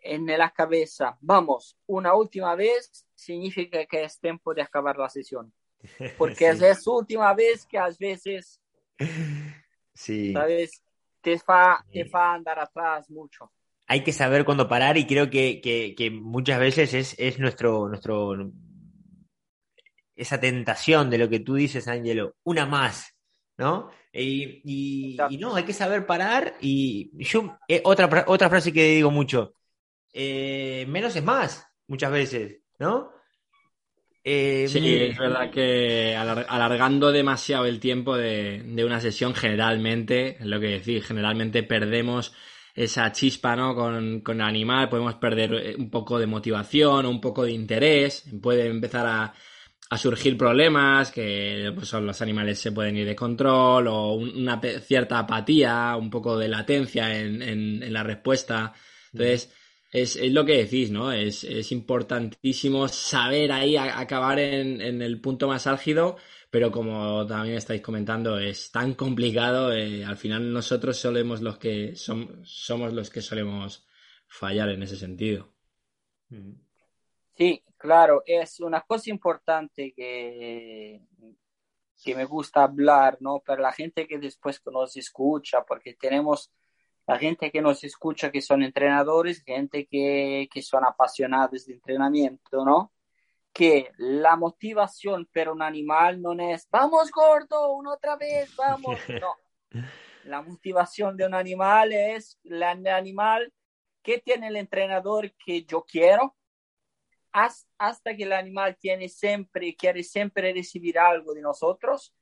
en 0.01 0.25
la 0.25 0.51
cabeza, 0.51 1.17
vamos, 1.21 1.77
una 1.87 2.13
última 2.13 2.55
vez, 2.55 3.05
significa 3.13 3.85
que 3.85 4.03
es 4.03 4.19
tiempo 4.19 4.53
de 4.53 4.61
acabar 4.61 4.97
la 4.97 5.09
sesión. 5.09 5.53
Porque 6.17 6.47
es 6.47 6.61
esa 6.61 6.91
última 6.91 7.33
vez 7.33 7.65
que 7.65 7.77
a 7.77 7.89
veces, 7.99 8.61
sí. 9.93 10.33
¿sabes? 10.33 10.83
Te 11.21 11.39
va, 11.49 11.83
te 11.91 12.03
va 12.03 12.31
a 12.31 12.33
andar 12.35 12.59
atrás 12.59 13.09
mucho 13.09 13.51
hay 13.87 14.03
que 14.03 14.13
saber 14.13 14.45
cuándo 14.45 14.67
parar 14.67 14.97
y 14.97 15.05
creo 15.05 15.29
que, 15.29 15.61
que, 15.61 15.93
que 15.95 16.09
muchas 16.09 16.59
veces 16.59 16.93
es, 16.93 17.15
es, 17.19 17.39
nuestro, 17.39 17.87
nuestro 17.87 18.51
esa 20.15 20.39
tentación 20.39 21.09
de 21.09 21.17
lo 21.17 21.29
que 21.29 21.39
tú 21.39 21.55
dices, 21.55 21.87
Ángelo, 21.87 22.35
una 22.43 22.65
más, 22.65 23.15
¿no? 23.57 23.91
Y, 24.13 25.17
no, 25.39 25.55
hay 25.55 25.63
que 25.63 25.73
saber 25.73 26.05
parar 26.05 26.55
y 26.61 27.11
yo, 27.23 27.57
eh, 27.67 27.81
otra, 27.83 28.23
otra 28.27 28.49
frase 28.49 28.71
que 28.71 28.95
digo 28.95 29.11
mucho, 29.11 29.53
eh, 30.13 30.85
menos 30.87 31.15
es 31.15 31.23
más, 31.23 31.67
muchas 31.87 32.11
veces, 32.11 32.59
¿no? 32.79 33.11
Eh, 34.23 34.67
sí, 34.67 34.95
es 34.95 35.17
verdad 35.17 35.51
que 35.51 36.15
alargando 36.15 37.11
demasiado 37.11 37.65
el 37.65 37.79
tiempo 37.79 38.17
de, 38.17 38.63
una 38.83 38.99
sesión, 38.99 39.35
generalmente, 39.35 40.37
es 40.39 40.45
lo 40.45 40.59
que 40.59 40.79
decís, 40.79 41.05
generalmente 41.05 41.61
perdemos 41.61 42.33
esa 42.73 43.11
chispa 43.11 43.55
¿no? 43.55 43.75
con, 43.75 44.21
con, 44.21 44.37
el 44.37 44.47
animal, 44.47 44.89
podemos 44.89 45.15
perder 45.15 45.75
un 45.77 45.91
poco 45.91 46.17
de 46.17 46.25
motivación, 46.25 47.05
un 47.05 47.21
poco 47.21 47.43
de 47.43 47.51
interés, 47.51 48.25
puede 48.41 48.65
empezar 48.65 49.05
a, 49.05 49.33
a 49.89 49.97
surgir 49.97 50.37
problemas, 50.37 51.11
que 51.11 51.71
pues, 51.75 51.93
los 51.93 52.21
animales 52.21 52.59
se 52.59 52.71
pueden 52.71 52.97
ir 52.97 53.05
de 53.05 53.15
control 53.15 53.87
o 53.87 54.13
una 54.13 54.59
cierta 54.81 55.19
apatía, 55.19 55.95
un 55.95 56.09
poco 56.09 56.37
de 56.37 56.47
latencia 56.47 57.19
en, 57.19 57.41
en, 57.41 57.93
la 57.93 58.03
respuesta. 58.03 58.73
Entonces, 59.13 59.53
es, 59.91 60.15
es, 60.15 60.31
lo 60.31 60.43
que 60.43 60.57
decís, 60.57 60.91
¿no? 60.91 61.11
Es, 61.11 61.43
es 61.43 61.71
importantísimo 61.71 62.87
saber 62.87 63.51
ahí 63.51 63.77
acabar 63.77 64.39
en, 64.39 64.81
en, 64.81 65.01
el 65.01 65.21
punto 65.21 65.47
más 65.47 65.67
álgido, 65.67 66.17
pero 66.49 66.71
como 66.71 67.25
también 67.27 67.55
estáis 67.57 67.81
comentando, 67.81 68.39
es 68.39 68.71
tan 68.71 68.95
complicado, 68.95 69.71
eh, 69.71 70.03
al 70.03 70.17
final 70.17 70.51
nosotros 70.51 70.97
solemos 70.97 71.41
los 71.41 71.57
que 71.57 71.95
somos 71.95 72.93
los 72.93 73.09
que 73.09 73.21
solemos 73.21 73.85
fallar 74.27 74.69
en 74.69 74.83
ese 74.83 74.95
sentido. 74.95 75.53
Sí, 77.37 77.61
Claro, 77.85 78.23
es 78.25 78.59
una 78.61 78.81
cosa 78.81 79.11
importante 79.11 79.93
que, 79.95 81.01
que 82.03 82.15
me 82.15 82.25
gusta 82.25 82.63
hablar, 82.63 83.17
¿no? 83.19 83.41
Para 83.41 83.61
la 83.61 83.71
gente 83.71 84.07
que 84.07 84.17
después 84.17 84.59
nos 84.71 84.97
escucha, 84.97 85.63
porque 85.63 85.93
tenemos 85.93 86.51
la 87.05 87.19
gente 87.19 87.51
que 87.51 87.61
nos 87.61 87.83
escucha 87.83 88.31
que 88.31 88.41
son 88.41 88.63
entrenadores, 88.63 89.43
gente 89.43 89.85
que, 89.85 90.49
que 90.51 90.61
son 90.63 90.83
apasionados 90.83 91.67
de 91.67 91.73
entrenamiento, 91.73 92.65
¿no? 92.65 92.91
Que 93.53 93.91
la 93.97 94.35
motivación 94.35 95.29
para 95.31 95.51
un 95.51 95.61
animal 95.61 96.19
no 96.23 96.33
es, 96.33 96.67
vamos 96.71 97.11
gordo, 97.11 97.73
una 97.73 97.93
otra 97.93 98.15
vez, 98.15 98.55
vamos, 98.55 98.97
no. 99.21 99.35
La 100.23 100.41
motivación 100.41 101.15
de 101.17 101.27
un 101.27 101.35
animal 101.35 101.93
es 101.93 102.39
el 102.45 102.63
animal 102.63 103.53
que 104.01 104.17
tiene 104.17 104.47
el 104.47 104.55
entrenador 104.55 105.31
que 105.35 105.63
yo 105.65 105.83
quiero, 105.83 106.35
hasta 107.77 108.15
que 108.15 108.23
el 108.23 108.31
animal 108.31 108.77
tiene 108.79 109.09
siempre, 109.09 109.75
quiere 109.75 110.03
siempre 110.03 110.53
recibir 110.53 110.97
algo 110.97 111.33
de 111.33 111.41
nosotros, 111.41 112.13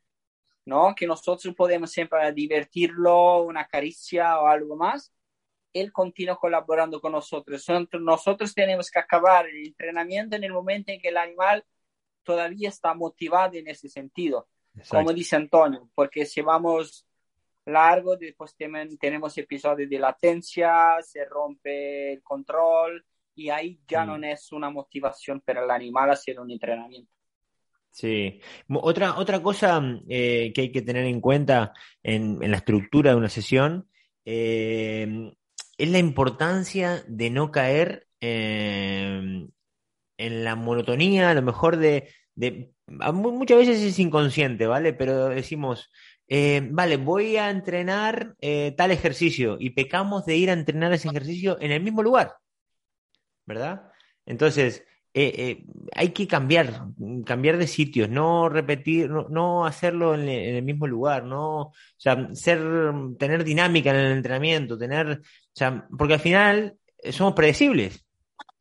¿no? 0.65 0.95
Que 0.95 1.05
nosotros 1.05 1.53
podemos 1.55 1.91
siempre 1.91 2.31
divertirlo, 2.33 3.43
una 3.43 3.67
caricia 3.67 4.39
o 4.39 4.47
algo 4.47 4.75
más. 4.75 5.13
Él 5.71 5.91
continúa 5.91 6.39
colaborando 6.39 6.99
con 6.99 7.11
nosotros. 7.11 7.63
Nosotros 7.99 8.55
tenemos 8.55 8.89
que 8.89 8.99
acabar 8.99 9.47
el 9.47 9.67
entrenamiento 9.67 10.35
en 10.35 10.45
el 10.45 10.51
momento 10.51 10.91
en 10.91 10.99
que 10.99 11.09
el 11.09 11.17
animal 11.17 11.63
todavía 12.23 12.69
está 12.69 12.93
motivado 12.95 13.55
en 13.55 13.67
ese 13.67 13.89
sentido, 13.89 14.47
como 14.89 15.11
dice 15.13 15.35
Antonio, 15.35 15.89
porque 15.93 16.25
si 16.25 16.41
vamos 16.41 17.05
largo, 17.65 18.15
después 18.15 18.55
tenemos 18.55 19.37
episodios 19.37 19.89
de 19.89 19.99
latencia, 19.99 20.97
se 21.01 21.25
rompe 21.25 22.13
el 22.13 22.23
control, 22.23 23.05
y 23.35 23.49
ahí 23.49 23.79
ya 23.87 24.05
no 24.05 24.17
mm. 24.17 24.23
es 24.25 24.51
una 24.51 24.69
motivación 24.69 25.41
para 25.41 25.63
el 25.63 25.71
animal 25.71 26.11
hacer 26.11 26.39
un 26.39 26.51
entrenamiento. 26.51 27.11
Sí. 27.93 28.41
Otra, 28.69 29.17
otra 29.17 29.41
cosa 29.41 29.81
eh, 30.09 30.51
que 30.53 30.61
hay 30.61 30.71
que 30.71 30.81
tener 30.81 31.05
en 31.05 31.21
cuenta 31.21 31.73
en, 32.01 32.39
la 32.39 32.57
estructura 32.57 33.11
de 33.11 33.17
una 33.17 33.29
sesión 33.29 33.87
eh, 34.25 35.31
es 35.77 35.89
la 35.89 35.99
importancia 35.99 37.03
de 37.07 37.29
no 37.29 37.51
caer 37.51 38.07
eh, 38.19 39.47
en 40.17 40.43
la 40.43 40.55
monotonía, 40.55 41.29
a 41.29 41.33
lo 41.33 41.41
mejor 41.41 41.77
de, 41.77 42.09
Muchas 43.13 43.59
veces 43.59 43.81
es 43.81 43.97
inconsciente, 43.99 44.67
¿vale? 44.67 44.93
Pero 44.93 45.29
decimos, 45.29 45.89
vale, 46.71 46.97
voy 46.97 47.37
a 47.37 47.49
entrenar 47.49 48.35
tal 48.75 48.91
ejercicio 48.91 49.57
y 49.59 49.69
pecamos 49.69 50.25
de 50.25 50.35
ir 50.35 50.49
a 50.49 50.53
entrenar 50.53 50.91
ese 50.93 51.07
ejercicio 51.07 51.57
en 51.61 51.71
el 51.71 51.81
mismo 51.81 52.03
lugar. 52.03 52.33
¿Verdad? 53.45 53.91
Entonces, 54.25 54.83
eh, 55.13 55.33
eh, 55.37 55.65
hay 55.95 56.09
que 56.09 56.27
cambiar, 56.27 56.87
cambiar 57.25 57.57
de 57.57 57.67
sitios, 57.67 58.09
no 58.09 58.49
repetir, 58.49 59.09
no, 59.09 59.65
hacerlo 59.65 60.15
en, 60.15 60.27
el 60.27 60.63
mismo 60.63 60.87
lugar, 60.87 61.23
no, 61.23 61.59
o 61.61 61.73
sea, 61.97 62.29
ser, 62.33 62.59
tener 63.19 63.43
dinámica 63.43 63.91
en 63.91 63.97
el 63.97 64.11
entrenamiento, 64.13 64.77
tener, 64.77 65.21
o 65.21 65.21
sea, 65.53 65.87
porque 65.97 66.15
al 66.15 66.19
final 66.19 66.77
somos 67.11 67.33
predecibles. 67.33 68.05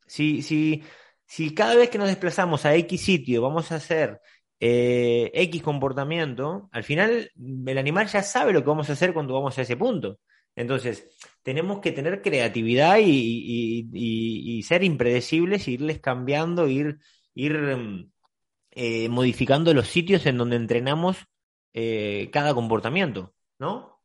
Si, 0.05 0.41
si, 0.43 0.83
si 1.25 1.55
cada 1.55 1.75
vez 1.75 1.89
que 1.89 1.97
nos 1.97 2.07
desplazamos 2.07 2.65
a 2.65 2.75
X 2.75 3.01
sitio 3.01 3.41
vamos 3.41 3.71
a 3.71 3.75
hacer 3.77 4.21
eh, 4.59 5.31
X 5.33 5.63
comportamiento, 5.63 6.69
al 6.71 6.83
final 6.83 7.31
el 7.65 7.77
animal 7.77 8.07
ya 8.07 8.21
sabe 8.21 8.53
lo 8.53 8.61
que 8.61 8.69
vamos 8.69 8.89
a 8.89 8.93
hacer 8.93 9.13
cuando 9.13 9.33
vamos 9.33 9.57
a 9.57 9.63
ese 9.63 9.75
punto. 9.75 10.19
Entonces, 10.55 11.09
tenemos 11.41 11.79
que 11.79 11.91
tener 11.91 12.21
creatividad 12.21 12.97
y, 12.99 14.61
ser 14.63 14.83
impredecibles, 14.83 15.67
irles 15.67 15.99
cambiando, 15.99 16.67
ir, 16.67 16.99
ir 17.33 17.53
mm, 17.57 18.11
eh, 18.71 19.09
modificando 19.09 19.73
los 19.73 19.87
sitios 19.87 20.25
en 20.25 20.37
donde 20.37 20.55
entrenamos 20.55 21.17
eh, 21.73 22.29
cada 22.31 22.53
comportamiento, 22.53 23.33
¿no? 23.59 24.01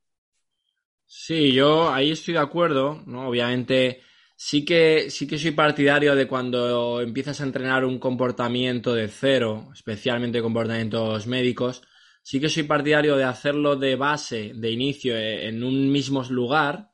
Sí, 1.07 1.53
yo 1.53 1.91
ahí 1.91 2.11
estoy 2.13 2.35
de 2.35 2.41
acuerdo, 2.41 3.03
¿no? 3.07 3.29
Obviamente 3.29 4.03
sí 4.37 4.65
que, 4.65 5.11
sí 5.11 5.27
que 5.27 5.39
soy 5.39 5.53
partidario 5.53 6.15
de 6.15 6.29
cuando 6.29 7.01
empiezas 7.01 7.41
a 7.41 7.45
entrenar 7.45 7.85
un 7.85 7.99
comportamiento 7.99 8.95
de 8.95 9.09
cero, 9.09 9.71
especialmente 9.73 10.43
comportamientos 10.43 11.27
médicos, 11.27 11.83
sí 12.29 12.41
que 12.41 12.51
soy 12.51 12.65
partidario 12.65 13.17
de 13.17 13.25
hacerlo 13.25 13.75
de 13.75 13.97
base, 13.97 14.53
de 14.55 14.71
inicio, 14.71 15.17
eh, 15.17 15.49
en 15.49 15.65
un 15.65 15.91
mismo 15.91 16.23
lugar, 16.25 16.91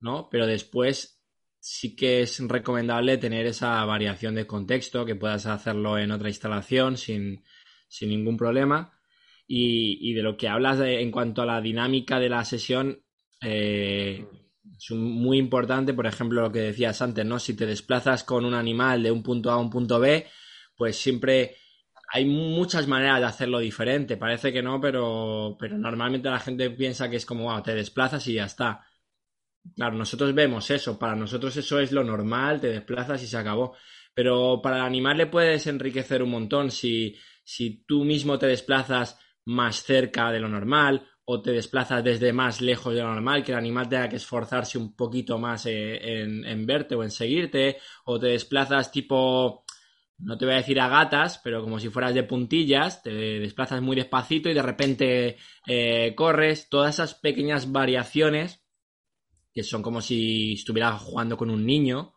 ¿no? 0.00 0.30
Pero 0.30 0.46
después 0.46 1.22
sí 1.60 1.94
que 1.94 2.22
es 2.22 2.40
recomendable 2.48 3.18
tener 3.18 3.44
esa 3.44 3.84
variación 3.84 4.34
de 4.34 4.46
contexto, 4.46 5.04
que 5.04 5.16
puedas 5.16 5.44
hacerlo 5.44 5.98
en 5.98 6.12
otra 6.12 6.30
instalación 6.30 6.96
sin, 6.96 7.44
ningún 8.00 8.38
problema. 8.38 8.98
Y, 9.46 10.14
de 10.14 10.22
lo 10.22 10.38
que 10.38 10.48
hablas 10.48 10.80
en 10.80 11.10
cuanto 11.10 11.42
a 11.42 11.46
la 11.46 11.60
dinámica 11.60 12.18
de 12.18 12.30
la 12.30 12.42
sesión, 12.46 13.02
eh, 13.42 14.24
es 14.78 14.90
muy 14.92 15.36
importante, 15.36 15.92
por 15.92 16.06
ejemplo, 16.06 16.40
lo 16.40 16.50
que 16.50 16.60
decías 16.60 17.02
antes, 17.02 17.26
¿no? 17.26 17.38
Si 17.38 17.54
te 17.54 17.66
desplazas 17.66 18.24
con 18.24 18.46
un 18.46 18.54
animal 18.54 19.02
de 19.02 19.10
un 19.10 19.22
punto 19.22 19.50
A 19.50 19.54
a 19.54 19.58
un 19.58 19.68
punto 19.68 20.00
B, 20.00 20.26
pues 20.74 20.96
siempre 20.96 21.54
hay 22.10 22.24
muchas 22.24 22.86
maneras 22.86 23.20
de 23.20 23.26
hacerlo 23.26 23.58
diferente. 23.58 24.16
Parece 24.16 24.52
que 24.52 24.62
no, 24.62 24.80
pero, 24.80 25.56
pero 25.58 25.76
normalmente 25.78 26.30
la 26.30 26.40
gente 26.40 26.70
piensa 26.70 27.08
que 27.10 27.16
es 27.16 27.26
como, 27.26 27.44
wow, 27.44 27.62
te 27.62 27.74
desplazas 27.74 28.26
y 28.28 28.34
ya 28.34 28.44
está. 28.44 28.84
Claro, 29.76 29.96
nosotros 29.96 30.34
vemos 30.34 30.70
eso, 30.70 30.98
para 30.98 31.14
nosotros 31.14 31.56
eso 31.56 31.78
es 31.80 31.92
lo 31.92 32.02
normal, 32.02 32.60
te 32.60 32.68
desplazas 32.68 33.22
y 33.22 33.26
se 33.26 33.36
acabó. 33.36 33.74
Pero 34.14 34.60
para 34.62 34.78
el 34.78 34.82
animal 34.82 35.18
le 35.18 35.26
puedes 35.26 35.66
enriquecer 35.66 36.22
un 36.22 36.30
montón 36.30 36.70
si, 36.70 37.14
si 37.44 37.84
tú 37.86 38.04
mismo 38.04 38.38
te 38.38 38.46
desplazas 38.46 39.18
más 39.44 39.82
cerca 39.82 40.30
de 40.32 40.40
lo 40.40 40.48
normal 40.48 41.06
o 41.24 41.42
te 41.42 41.52
desplazas 41.52 42.02
desde 42.02 42.32
más 42.32 42.62
lejos 42.62 42.94
de 42.94 43.02
lo 43.02 43.08
normal, 43.12 43.44
que 43.44 43.52
el 43.52 43.58
animal 43.58 43.88
tenga 43.88 44.08
que 44.08 44.16
esforzarse 44.16 44.78
un 44.78 44.96
poquito 44.96 45.38
más 45.38 45.66
eh, 45.66 46.22
en, 46.22 46.44
en 46.44 46.66
verte 46.66 46.94
o 46.94 47.04
en 47.04 47.10
seguirte, 47.10 47.76
o 48.06 48.18
te 48.18 48.28
desplazas 48.28 48.90
tipo 48.90 49.64
no 50.18 50.36
te 50.36 50.44
voy 50.44 50.54
a 50.54 50.58
decir 50.58 50.80
a 50.80 50.88
gatas, 50.88 51.40
pero 51.42 51.62
como 51.62 51.78
si 51.78 51.88
fueras 51.88 52.14
de 52.14 52.24
puntillas, 52.24 53.02
te 53.02 53.10
desplazas 53.10 53.80
muy 53.80 53.94
despacito 53.94 54.48
y 54.48 54.54
de 54.54 54.62
repente 54.62 55.36
eh, 55.66 56.14
corres, 56.16 56.68
todas 56.68 56.96
esas 56.96 57.14
pequeñas 57.14 57.70
variaciones, 57.70 58.64
que 59.54 59.62
son 59.62 59.82
como 59.82 60.00
si 60.00 60.54
estuvieras 60.54 61.00
jugando 61.00 61.36
con 61.36 61.50
un 61.50 61.64
niño, 61.64 62.14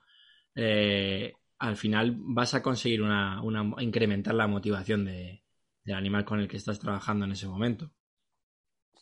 eh, 0.55 1.34
al 1.60 1.77
final 1.77 2.15
vas 2.17 2.55
a 2.55 2.63
conseguir 2.63 3.03
una, 3.03 3.39
incrementar 3.79 4.34
la 4.34 4.48
motivación 4.48 5.05
de, 5.05 5.43
del 5.84 5.96
animal 5.96 6.25
con 6.25 6.39
el 6.39 6.48
que 6.48 6.58
estás 6.58 6.79
trabajando 6.79 7.25
en 7.25 7.34
ese 7.34 7.48
momento. 7.48 7.91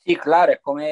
Sí, 0.03 0.17
claro, 0.17 0.51
es 0.51 0.59
como 0.59 0.83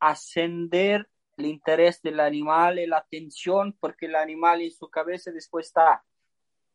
ascender 0.00 1.08
el 1.36 1.46
interés 1.46 2.00
del 2.00 2.20
animal 2.20 2.80
la 2.86 2.98
atención, 2.98 3.76
porque 3.78 4.06
el 4.06 4.14
animal 4.14 4.62
en 4.62 4.70
su 4.70 4.88
cabeza 4.88 5.30
después 5.30 5.66
está 5.66 6.02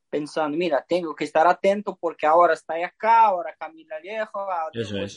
pensando, 0.10 0.58
mira, 0.58 0.86
tengo 0.88 1.16
que 1.16 1.26
estar 1.26 1.48
atento 1.48 1.96
porque 1.96 2.26
ahora 2.26 2.54
está 2.54 2.74
acá, 2.86 3.26
ahora 3.26 3.56
camina 3.58 4.00
lejos, 4.00 4.48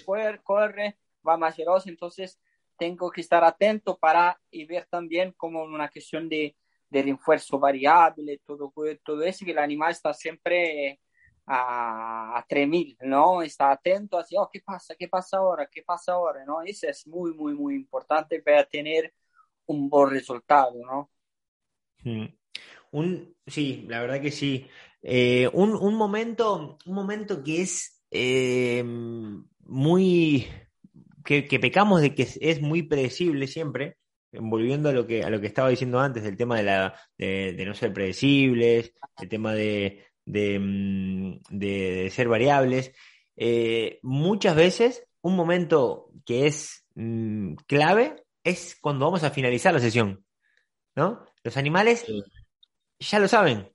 ahora 0.07 0.39
corre, 0.43 0.99
va 1.27 1.37
más 1.37 1.57
veloz, 1.57 1.87
entonces 1.87 2.41
tengo 2.77 3.11
que 3.11 3.21
estar 3.21 3.45
atento 3.45 3.99
para 3.99 4.41
y 4.51 4.65
ver 4.65 4.87
también 4.87 5.33
como 5.37 5.63
una 5.63 5.89
cuestión 5.91 6.29
de, 6.29 6.57
de 6.89 7.03
refuerzo 7.03 7.59
variable, 7.59 8.41
todo, 8.45 8.73
todo 9.05 9.23
eso, 9.23 9.45
que 9.45 9.53
el 9.53 9.59
animal 9.59 9.93
está 9.93 10.15
siempre 10.15 11.01
a, 11.47 12.39
a 12.39 12.47
3000, 12.49 12.97
¿no? 13.03 13.43
Está 13.43 13.71
atento, 13.71 14.19
así, 14.19 14.35
oh, 14.39 14.49
¿qué 14.53 14.61
pasa? 14.61 14.95
¿Qué 14.99 15.09
pasa 15.09 15.39
ahora? 15.39 15.69
¿Qué 15.71 15.83
pasa 15.83 16.13
ahora? 16.13 16.45
¿No? 16.45 16.63
Eso 16.63 16.89
es 16.89 17.07
muy, 17.07 17.35
muy, 17.35 17.55
muy 17.55 17.75
importante 17.75 18.41
para 18.41 18.65
tener 18.65 19.13
un 19.67 19.89
buen 19.89 20.11
resultado, 20.11 20.75
¿no? 20.85 21.11
Hmm. 22.03 22.40
Un, 22.93 23.37
sí, 23.47 23.87
la 23.89 24.01
verdad 24.01 24.21
que 24.21 24.31
sí. 24.31 24.67
Eh, 25.03 25.49
un, 25.53 25.75
un, 25.75 25.95
momento, 25.95 26.79
un 26.85 26.95
momento 26.95 27.43
que 27.43 27.63
es 27.63 28.03
eh, 28.11 28.83
muy. 28.85 30.47
Que, 31.25 31.43
pecamos 31.61 32.01
de 32.01 32.15
que 32.15 32.29
es, 32.41 32.61
muy 32.61 32.83
predecible 32.83 33.47
siempre, 33.47 33.99
volviendo 34.33 34.89
a 34.89 34.93
lo 34.93 35.07
que, 35.07 35.23
a 35.23 35.31
lo 35.31 35.41
que 35.41 35.47
estaba 35.47 35.69
diciendo 35.69 36.01
antes, 36.01 36.25
del 36.25 36.37
tema 36.37 36.57
de, 36.57 36.63
la, 36.65 37.01
de, 37.17 37.65
no 37.65 37.75
ser 37.75 37.93
predecibles, 37.93 38.93
el 39.21 39.29
tema 39.29 39.55
de, 39.55 40.07
de, 40.25 40.59
mm, 40.59 42.11
ser 42.11 42.29
variables. 42.29 42.93
Eh, 43.37 44.01
muchas 44.03 44.57
veces, 44.57 45.07
un 45.21 45.37
momento 45.37 46.11
que 46.27 46.47
es 46.47 46.85
mm, 46.97 47.55
clave 47.67 48.25
es 48.43 48.77
cuando 48.81 49.05
vamos 49.05 49.23
a 49.23 49.31
finalizar 49.31 49.73
la 49.73 49.81
sesión. 49.81 50.25
¿no? 50.97 51.25
Los 51.45 51.57
animales 51.57 52.05
ya 53.01 53.19
lo 53.19 53.29
saben, 53.29 53.69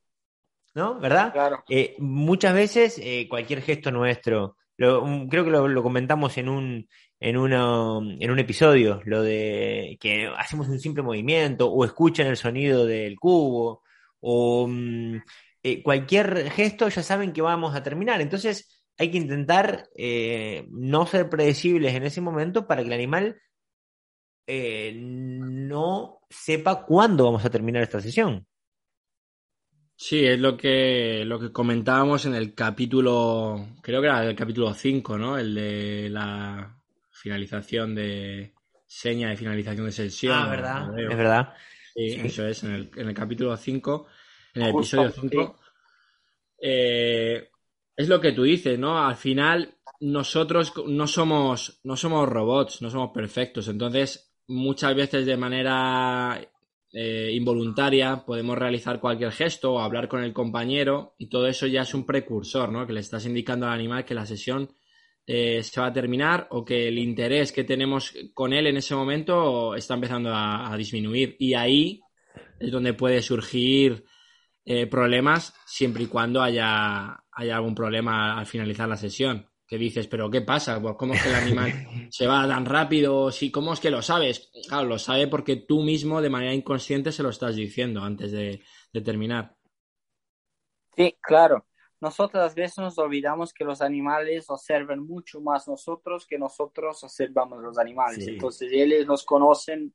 ¿no? 0.76 1.00
¿Verdad? 1.00 1.34
Claro. 1.34 1.64
Eh, 1.70 1.96
muchas 2.00 2.54
veces 2.54 3.00
eh, 3.02 3.28
cualquier 3.30 3.62
gesto 3.62 3.92
nuestro, 3.92 4.58
creo 4.78 5.30
que 5.30 5.50
lo, 5.50 5.84
comentamos 5.84 6.38
en 6.38 6.50
un, 6.50 6.88
en, 7.20 7.36
en 7.36 8.32
un 8.32 8.40
episodio, 8.40 9.02
lo 9.06 9.22
de 9.24 9.98
que 10.00 10.28
hacemos 10.38 10.68
un 10.68 10.80
simple 10.80 11.04
movimiento 11.04 11.72
o 11.72 11.86
escuchan 11.86 12.28
el 12.28 12.38
sonido 12.38 12.86
del 12.86 13.18
cubo 13.18 13.82
o 14.20 14.68
mm, 14.68 15.18
eh, 15.64 15.82
cualquier 15.82 16.52
gesto 16.52 16.88
ya 16.90 17.02
saben 17.02 17.34
que 17.34 17.42
vamos 17.42 17.76
a 17.76 17.84
terminar. 17.84 18.22
Entonces 18.22 18.84
hay 18.98 19.12
que 19.12 19.18
intentar 19.18 19.90
no 20.70 21.06
ser 21.06 21.30
predecibles 21.30 21.96
en 21.96 22.04
ese 22.04 22.22
momento 22.22 22.68
para 22.68 22.82
que 22.82 22.88
el 22.88 22.94
animal 22.94 23.42
no 24.48 26.20
sepa 26.30 26.86
cuándo 26.86 27.26
vamos 27.26 27.44
a 27.44 27.50
terminar 27.50 27.84
esta 27.84 28.00
sesión. 28.00 28.46
Sí, 29.97 30.25
es 30.25 30.39
lo 30.39 30.58
que, 30.58 31.23
lo 31.25 31.39
que 31.39 31.51
comentábamos 31.51 32.25
en 32.25 32.36
el 32.36 32.53
capítulo, 32.53 33.69
creo 33.81 34.01
que 34.01 34.08
era 34.08 34.25
el 34.25 34.36
capítulo 34.36 34.73
5, 34.73 35.17
¿no? 35.17 35.38
El 35.38 35.55
de 35.55 36.10
la 36.10 36.77
finalización 37.12 37.95
de 37.95 38.53
seña 38.86 39.29
de 39.29 39.38
finalización 39.38 39.86
de 39.86 39.91
sesión. 39.91 40.38
Ah, 40.38 40.49
verdad, 40.49 40.99
es 40.99 41.17
verdad. 41.17 41.53
Sí, 41.93 42.08
eso 42.23 42.45
es, 42.45 42.63
en 42.63 42.71
el, 42.71 42.91
en 42.95 43.08
el 43.08 43.13
capítulo 43.13 43.55
5, 43.55 44.08
en 44.53 44.62
el 44.63 44.69
episodio 44.75 45.12
5. 45.12 45.60
Eh, 46.62 47.49
es 47.95 48.10
lo 48.10 48.19
que 48.19 48.34
tú 48.34 48.43
dices, 48.43 48.77
¿no? 48.77 49.05
Al 49.05 49.15
final, 49.15 49.75
nosotros 50.01 50.73
no 50.88 51.08
somos, 51.08 51.79
no 51.84 51.95
somos 51.95 52.27
robots, 52.27 52.81
no 52.81 52.89
somos 52.89 53.12
perfectos. 53.12 53.69
Entonces, 53.69 54.36
muchas 54.47 54.93
veces 54.93 55.25
de 55.25 55.38
manera 55.38 56.39
eh, 56.97 57.29
involuntaria, 57.34 58.23
podemos 58.25 58.58
realizar 58.58 59.01
cualquier 59.01 59.34
gesto 59.34 59.73
o 59.73 59.79
hablar 59.79 60.08
con 60.08 60.23
el 60.23 60.31
compañero 60.31 61.13
y 61.17 61.27
todo 61.27 61.45
eso 61.45 61.67
ya 61.67 61.81
es 61.81 61.93
un 61.93 62.05
precursor, 62.05 62.71
¿no? 62.71 62.88
Que 62.88 62.93
le 62.93 63.01
estás 63.01 63.25
indicando 63.25 63.65
al 63.65 63.73
animal 63.73 64.05
que 64.05 64.15
la 64.15 64.25
sesión 64.25 64.69
eh, 65.27 65.62
se 65.62 65.81
va 65.81 65.88
a 65.88 65.93
terminar 65.93 66.47
o 66.51 66.63
que 66.63 66.88
el 66.88 66.97
interés 66.97 67.51
que 67.51 67.65
tenemos 67.65 68.13
con 68.34 68.53
él 68.53 68.67
en 68.67 68.77
ese 68.77 68.95
momento 68.95 69.75
está 69.75 69.95
empezando 69.95 70.31
a, 70.34 70.73
disminuir. 70.77 71.36
Y 71.38 71.53
ahí 71.53 71.99
es 72.62 72.71
donde 72.71 72.93
puede 72.93 73.21
surgir 73.21 74.05
eh, 74.63 74.88
problemas 74.88 75.53
siempre 75.65 76.03
y 76.03 76.08
cuando 76.08 76.41
haya, 76.41 77.25
haya 77.29 77.55
algún 77.58 77.75
problema 77.75 78.39
al 78.39 78.45
finalizar 78.45 78.88
la 78.88 78.95
sesión 78.95 79.45
que 79.67 79.78
dices, 79.78 80.08
pero 80.08 80.30
¿qué 80.30 80.41
pasa? 80.41 80.80
Pues, 80.82 80.95
¿Cómo 80.97 81.13
es 81.13 81.23
que 81.23 81.30
el 81.30 81.36
animal 81.36 81.71
se 82.12 82.28
va 82.28 82.47
tan 82.47 82.65
rápido? 82.65 83.32
Sí, 83.32 83.51
¿Cómo 83.51 83.73
es 83.73 83.80
que 83.80 83.89
lo 83.89 84.01
sabes? 84.01 84.51
Claro, 84.67 84.88
lo 84.88 84.99
sabe 84.99 85.28
porque 85.28 85.56
tú 85.56 85.82
mismo 85.82 86.21
de 86.21 86.30
manera 86.30 86.54
inconsciente 86.54 87.12
se 87.12 87.23
lo 87.23 87.30
estás 87.30 87.56
diciendo 87.56 88.01
antes 88.01 88.32
de, 88.32 88.62
terminar. 89.04 89.56
Sí, 90.95 91.17
claro. 91.19 91.65
Nosotros 91.99 92.51
a 92.51 92.54
veces 92.54 92.78
nos 92.78 92.97
olvidamos 92.97 93.54
que 93.54 93.65
los 93.65 93.82
animales 93.82 94.49
observan 94.49 94.99
mucho 94.99 95.41
más 95.41 95.67
nosotros 95.67 96.25
que 96.28 96.38
nosotros 96.38 97.04
observamos 97.04 97.62
los 97.62 97.78
animales. 97.78 98.28
Entonces, 98.28 98.71
ellos 98.71 99.06
nos 99.08 99.25
conocen 99.25 99.93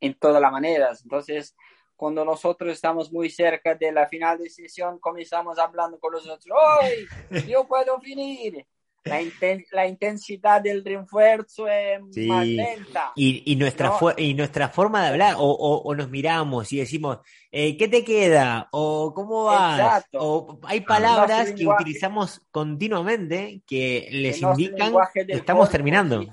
en 0.00 0.14
todas 0.14 0.40
las 0.40 0.50
maneras. 0.50 1.02
Entonces, 1.02 1.54
cuando 1.94 2.24
nosotros 2.24 2.72
estamos 2.72 3.12
muy 3.12 3.28
cerca 3.28 3.74
de 3.74 3.92
la 3.92 4.08
final 4.08 4.38
de 4.38 4.48
sesión, 4.48 4.98
comenzamos 4.98 5.58
hablando 5.58 5.98
con 5.98 6.12
los 6.12 6.26
otros, 6.26 6.56
¡Hoy! 6.80 7.42
Yo 7.46 7.66
puedo 7.66 8.00
finir. 8.00 8.64
La, 9.04 9.86
intensidad 9.86 10.60
del 10.60 10.84
refuerzo 10.84 11.66
es 11.68 12.00
más 12.26 12.46
lenta. 12.46 13.12
Y, 13.14 13.56
nuestra, 13.56 13.92
y 14.16 14.34
nuestra 14.34 14.68
forma 14.68 15.02
de 15.02 15.08
hablar, 15.08 15.34
o, 15.38 15.94
nos 15.94 16.10
miramos 16.10 16.72
y 16.72 16.78
decimos, 16.78 17.18
eh, 17.50 17.76
¿qué 17.76 17.88
te 17.88 18.04
queda? 18.04 18.68
O 18.72 19.12
¿cómo 19.14 19.44
vas? 19.44 20.04
O 20.12 20.58
hay 20.64 20.80
palabras 20.82 21.52
que 21.52 21.66
utilizamos 21.66 22.42
continuamente 22.50 23.62
que 23.66 24.08
les 24.10 24.40
indican 24.42 24.92
que 25.12 25.32
estamos 25.32 25.70
terminando. 25.70 26.24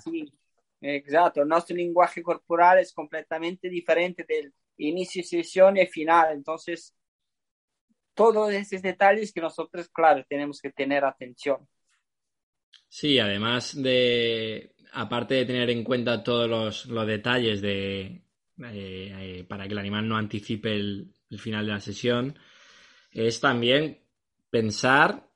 Exacto, 0.82 1.44
nuestro 1.46 1.76
lenguaje 1.76 2.22
corporal 2.22 2.80
es 2.80 2.94
completamente 2.94 3.70
diferente 3.70 4.24
del 4.28 4.54
inicio 4.78 5.24
sesión 5.24 5.78
y 5.78 5.88
final. 5.88 6.34
Entonces, 6.34 6.94
todos 8.14 8.52
esos 8.52 8.82
detalles 8.82 9.34
que 9.34 9.42
nosotros, 9.42 9.90
claro, 9.90 10.24
tenemos 10.28 10.62
que 10.62 10.72
tener 10.72 11.04
atención. 11.04 11.68
Sí, 12.88 13.20
además 13.20 13.82
de, 13.82 14.76
aparte 14.94 15.36
de 15.36 15.46
tener 15.46 15.70
en 15.70 15.84
cuenta 15.84 16.24
todos 16.24 16.86
los, 16.86 17.06
detalles 17.06 17.62
de, 17.62 18.02
eh, 18.02 18.22
eh, 18.64 19.46
para 19.48 19.68
que 19.68 19.74
el 19.74 19.80
animal 19.80 20.08
no 20.08 20.18
anticipe 20.18 20.74
el, 20.74 21.12
final 21.38 21.66
de 21.66 21.74
la 21.74 21.82
sesión, 21.82 22.40
es 23.12 23.42
también 23.42 24.00
pensar 24.50 25.28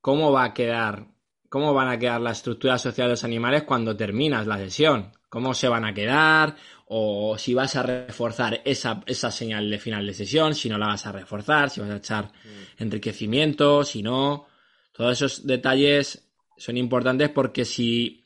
cómo 0.00 0.32
va 0.32 0.42
a 0.42 0.54
quedar, 0.54 1.06
cómo 1.48 1.72
van 1.72 1.88
a 1.88 1.98
quedar 2.00 2.20
la 2.20 2.32
estructura 2.32 2.78
social 2.78 3.06
de 3.06 3.12
los 3.12 3.22
animales 3.22 3.62
cuando 3.62 3.96
terminas 3.96 4.48
la 4.48 4.58
sesión, 4.58 5.12
cómo 5.28 5.54
se 5.54 5.68
van 5.68 5.84
a 5.84 5.94
quedar, 5.94 6.56
o 6.86 7.38
si 7.38 7.54
vas 7.54 7.76
a 7.76 7.84
reforzar 7.84 8.60
esa, 8.64 9.04
esa 9.06 9.30
señal 9.30 9.70
de 9.70 9.78
final 9.78 10.04
de 10.04 10.14
sesión, 10.14 10.56
si 10.56 10.68
no 10.68 10.78
la 10.78 10.88
vas 10.88 11.06
a 11.06 11.12
reforzar, 11.12 11.70
si 11.70 11.80
vas 11.80 11.90
a 11.90 11.96
echar 11.98 12.24
mm. 12.24 12.82
enriquecimiento, 12.82 13.84
si 13.84 14.02
no, 14.02 14.48
todos 14.92 15.12
esos 15.12 15.46
detalles 15.46 16.25
son 16.56 16.76
importantes 16.76 17.28
porque 17.30 17.64
si, 17.64 18.24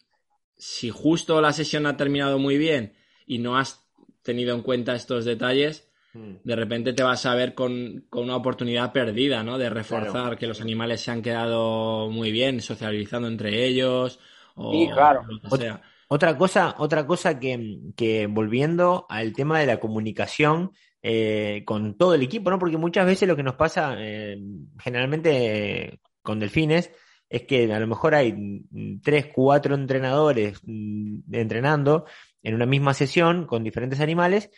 si 0.57 0.91
justo 0.91 1.41
la 1.41 1.53
sesión 1.53 1.87
ha 1.87 1.97
terminado 1.97 2.39
muy 2.39 2.59
bien 2.59 2.95
y 3.27 3.39
no 3.39 3.57
has 3.57 3.87
tenido 4.23 4.55
en 4.55 4.63
cuenta 4.63 4.95
estos 4.95 5.25
detalles, 5.25 5.89
hmm. 6.13 6.37
de 6.45 6.57
repente 6.57 6.93
te 6.93 7.03
vas 7.03 7.27
a 7.27 7.35
ver 7.35 7.55
con, 7.55 8.07
una 8.13 8.37
oportunidad 8.37 8.93
perdida, 8.93 9.43
¿no? 9.43 9.59
De 9.59 9.71
reforzar 9.71 10.39
que 10.39 10.47
los 10.47 10.61
animales 10.61 11.01
se 11.01 11.11
han 11.11 11.23
quedado 11.23 12.11
muy 12.11 12.31
bien 12.31 12.61
socializando 12.61 13.29
entre 13.29 13.67
ellos. 13.67 14.21
O, 14.55 14.73
sí, 14.73 14.89
claro. 14.93 15.23
Otra, 16.13 16.37
cosa, 16.37 16.75
otra 16.79 17.07
cosa 17.07 17.39
que, 17.39 18.29
volviendo 18.29 19.07
al 19.09 19.33
tema 19.33 19.61
de 19.61 19.67
la 19.67 19.79
comunicación 19.79 20.73
eh, 21.03 21.63
con 21.65 21.97
todo 21.97 22.15
el 22.15 22.23
equipo, 22.23 22.51
¿no? 22.51 22.59
Porque 22.59 22.77
muchas 22.77 23.07
veces 23.07 23.29
lo 23.29 23.37
que 23.37 23.45
nos 23.45 23.55
pasa, 23.55 23.95
eh, 23.97 24.37
generalmente 24.79 26.01
con 26.23 26.41
delfines, 26.41 26.91
es 27.31 27.43
que 27.43 27.73
a 27.73 27.79
lo 27.79 27.87
mejor 27.87 28.15
hay 28.15 28.65
tres, 29.03 29.27
cuatro 29.33 29.77
entrenadores 29.77 30.61
mm, 30.65 31.33
entrenando 31.33 32.05
en 32.43 32.55
una 32.55 32.67
misma 32.67 32.93
sesión 32.93 33.47
con 33.47 33.63
diferentes 33.63 34.01
animales 34.01 34.51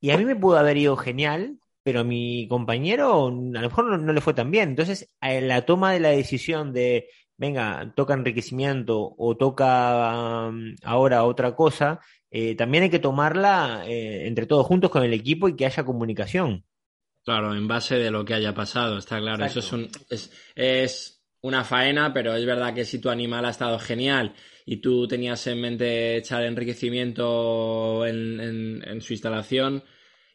y 0.00 0.10
a 0.10 0.16
mí 0.16 0.24
me 0.24 0.36
pudo 0.36 0.58
haber 0.58 0.76
ido 0.76 0.96
genial, 0.96 1.58
pero 1.82 2.00
a 2.00 2.04
mi 2.04 2.46
compañero 2.48 3.26
a 3.26 3.30
lo 3.30 3.68
mejor 3.68 3.98
no, 3.98 4.12
le 4.12 4.20
fue 4.20 4.34
tan 4.34 4.50
bien. 4.50 4.70
Entonces, 4.70 5.10
la 5.20 5.62
toma 5.62 5.92
de 5.92 6.00
la 6.00 6.10
decisión 6.10 6.72
de, 6.72 7.08
venga, 7.36 7.92
toca 7.96 8.14
enriquecimiento 8.14 9.14
o 9.18 9.36
toca 9.36 10.50
mm, 10.52 10.76
ahora 10.84 11.24
otra 11.24 11.56
cosa, 11.56 12.00
eh, 12.30 12.54
también 12.54 12.84
hay 12.84 12.90
que 12.90 12.98
tomarla 12.98 13.84
eh, 13.86 14.26
entre 14.26 14.46
todos 14.46 14.66
juntos 14.66 14.90
con 14.90 15.02
el 15.02 15.14
equipo 15.14 15.48
y 15.48 15.56
que 15.56 15.66
haya 15.66 15.84
comunicación. 15.84 16.64
Claro, 17.24 17.54
en 17.54 17.66
base 17.66 17.96
de 17.96 18.10
lo 18.10 18.24
que 18.24 18.34
haya 18.34 18.54
pasado, 18.54 18.98
está 18.98 19.18
claro. 19.18 19.44
Eso 19.44 19.60
es, 19.60 19.72
un, 19.72 19.88
es, 20.10 20.30
es 20.54 21.13
una 21.44 21.62
faena, 21.62 22.10
pero 22.14 22.34
es 22.34 22.46
verdad 22.46 22.72
que 22.72 22.86
si 22.86 22.98
tu 22.98 23.10
animal 23.10 23.44
ha 23.44 23.50
estado 23.50 23.78
genial 23.78 24.32
y 24.64 24.78
tú 24.78 25.06
tenías 25.06 25.46
en 25.46 25.60
mente 25.60 26.16
echar 26.16 26.42
enriquecimiento 26.42 28.06
en, 28.06 28.98
su 29.02 29.12
instalación 29.12 29.84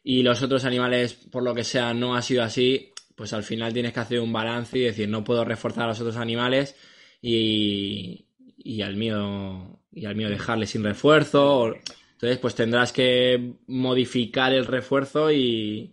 y 0.04 0.22
los 0.22 0.40
otros 0.40 0.64
animales, 0.64 1.14
por 1.14 1.42
lo 1.42 1.52
que 1.52 1.64
sea, 1.64 1.92
no 1.94 2.14
ha 2.14 2.22
sido 2.22 2.44
así, 2.44 2.92
pues 3.16 3.32
al 3.32 3.42
final 3.42 3.72
tienes 3.72 3.92
que 3.92 3.98
hacer 3.98 4.20
un 4.20 4.32
balance 4.32 4.78
y 4.78 4.82
decir, 4.82 5.08
no 5.08 5.24
puedo 5.24 5.44
reforzar 5.44 5.84
a 5.84 5.88
los 5.88 6.00
otros 6.00 6.16
animales 6.16 6.76
y, 7.20 8.26
y 8.56 8.82
al 8.82 8.94
mío 8.94 9.80
y 9.92 10.06
al 10.06 10.14
mío 10.14 10.30
dejarle 10.30 10.66
sin 10.66 10.84
refuerzo. 10.84 11.74
Entonces, 12.12 12.38
pues 12.38 12.54
tendrás 12.54 12.92
que 12.92 13.54
modificar 13.66 14.52
el 14.52 14.64
refuerzo 14.64 15.32
y, 15.32 15.92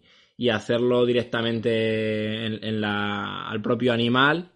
hacerlo 0.52 1.08
directamente 1.08 2.46
en, 2.46 2.80
la, 2.82 3.50
al 3.50 3.60
propio 3.64 3.92
animal 3.92 4.52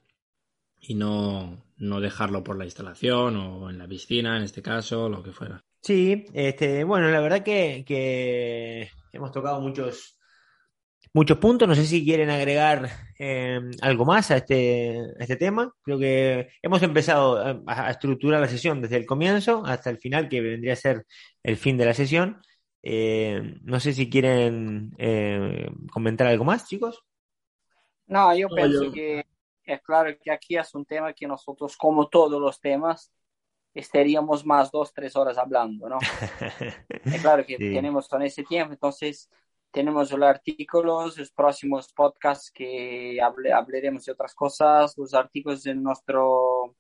y 0.82 0.96
no, 0.96 1.64
no 1.78 2.02
dejarlo 2.02 2.44
por 2.44 2.58
la 2.58 2.66
instalación 2.66 3.38
o 3.38 3.70
en 3.70 3.78
la 3.78 3.88
piscina, 3.88 4.36
en 4.36 4.44
este 4.44 4.62
caso, 4.62 5.08
lo 5.08 5.22
que 5.22 5.32
fuera. 5.32 5.64
Sí, 5.82 6.26
este, 6.34 6.84
bueno, 6.84 7.10
la 7.10 7.22
verdad 7.22 7.44
que, 7.44 7.84
que 7.88 8.90
hemos 9.14 9.32
tocado 9.32 9.62
muchos, 9.62 10.18
muchos 11.14 11.38
puntos. 11.38 11.68
No 11.68 11.76
sé 11.76 11.86
si 11.86 12.04
quieren 12.04 12.30
agregar 12.30 12.90
em, 13.18 13.72
algo 13.82 14.06
más 14.06 14.32
a 14.32 14.38
este, 14.38 15.00
este 15.20 15.36
tema. 15.36 15.74
Creo 15.84 16.00
que 16.00 16.50
hemos 16.62 16.82
empezado 16.84 17.62
a, 17.68 17.90
estructurar 17.90 18.42
la 18.42 18.48
sesión 18.48 18.82
desde 18.82 18.98
el 18.98 19.06
comienzo 19.06 19.64
hasta 19.66 19.90
el 19.90 19.98
final, 19.98 20.30
que 20.30 20.42
vendría 20.42 20.74
a 20.74 20.78
ser 20.78 21.06
el 21.44 21.58
fin 21.58 21.78
de 21.78 21.86
la 21.86 21.94
sesión. 21.94 22.42
Eh, 22.84 23.60
no 23.64 23.80
sé 23.80 23.94
si 23.94 24.10
quieren 24.10 24.94
eh, 24.98 25.70
comentar 25.92 26.28
algo 26.28 26.44
más, 26.44 26.68
chicos. 26.68 27.04
No, 28.08 28.36
yo 28.36 28.50
pienso 28.50 28.92
que 28.92 29.24
es 29.74 29.82
claro 29.82 30.12
que 30.22 30.32
aquí 30.32 30.58
es 30.58 30.74
un 30.76 30.86
tema 30.86 31.14
que 31.14 31.28
nosotros, 31.28 31.78
como 31.78 32.08
todos 32.08 32.40
los 32.40 32.60
temas, 32.60 33.12
estaríamos 33.74 34.46
más 34.46 34.72
dos, 34.72 34.94
tres 34.94 35.16
horas 35.16 35.38
hablando, 35.38 35.88
¿no? 35.88 35.98
es 36.90 37.22
claro 37.22 37.46
que 37.46 37.58
tenemos 37.58 38.08
con 38.08 38.22
ese 38.22 38.44
tiempo, 38.44 38.74
entonces 38.74 39.30
tenemos 39.72 40.12
los 40.12 40.30
artículos, 40.30 41.18
los 41.18 41.32
próximos 41.32 41.92
podcasts 41.94 42.52
que 42.52 43.20
hablaremos 43.22 44.04
de 44.06 44.12
otras 44.12 44.36
cosas, 44.36 44.98
los 44.98 45.14
artículos 45.14 45.66
en 45.66 45.82
nuestro, 45.82 46.76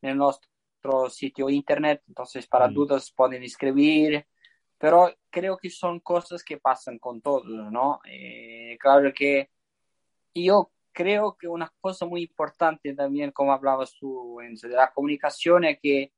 en 0.00 0.18
nuestro 0.18 1.08
sitio 1.08 1.48
internet, 1.48 2.02
entonces 2.08 2.46
para 2.48 2.66
mm. 2.68 2.74
dudas 2.74 3.12
pueden 3.14 3.44
escribir, 3.44 4.26
pero 4.78 5.14
creo 5.30 5.56
que 5.56 5.70
son 5.70 6.00
cosas 6.00 6.42
que 6.42 6.58
pasan 6.58 6.98
con 6.98 7.20
todos, 7.20 7.46
¿no? 7.46 8.00
Eh, 8.04 8.76
claro 8.80 9.12
que 9.14 9.48
yo 10.34 10.72
creo 10.92 11.36
que 11.36 11.48
una 11.48 11.72
cosa 11.80 12.06
muy 12.06 12.22
importante 12.22 12.94
también, 12.94 13.32
como 13.32 13.52
hablabas 13.52 13.94
tú, 13.94 14.38
de 14.40 14.68
la 14.68 14.92
comunicación, 14.92 15.64
es 15.64 15.78
que, 15.80 16.12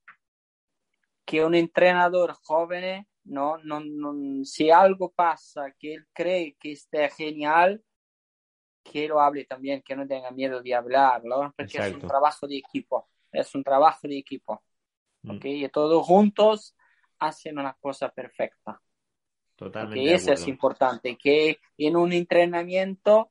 que 1.24 1.44
un 1.44 1.54
entrenador 1.54 2.34
joven, 2.42 3.06
¿no? 3.24 3.58
No, 3.58 3.80
no, 3.80 4.44
si 4.44 4.70
algo 4.70 5.12
pasa, 5.12 5.72
que 5.78 5.94
él 5.94 6.06
cree 6.12 6.56
que 6.58 6.72
esté 6.72 7.08
genial, 7.10 7.82
que 8.82 9.08
lo 9.08 9.20
hable 9.20 9.44
también, 9.46 9.82
que 9.82 9.96
no 9.96 10.06
tenga 10.06 10.30
miedo 10.30 10.62
de 10.62 10.74
hablar, 10.74 11.22
porque 11.56 11.78
es 11.78 11.94
un 11.94 12.00
trabajo 12.00 12.46
de 12.46 12.58
equipo, 12.58 13.08
es 13.32 13.54
un 13.54 13.64
trabajo 13.64 14.06
de 14.06 14.18
equipo. 14.18 14.62
Mm. 15.22 15.38
Y 15.42 15.68
todos 15.70 16.04
juntos 16.06 16.76
hacen 17.18 17.58
una 17.58 17.74
cosa 17.80 18.10
perfecta. 18.10 18.80
Totalmente. 19.56 20.00
Y 20.00 20.10
eso 20.10 20.32
es 20.32 20.46
importante, 20.48 21.16
que 21.16 21.58
en 21.78 21.96
un 21.96 22.12
entrenamiento 22.12 23.30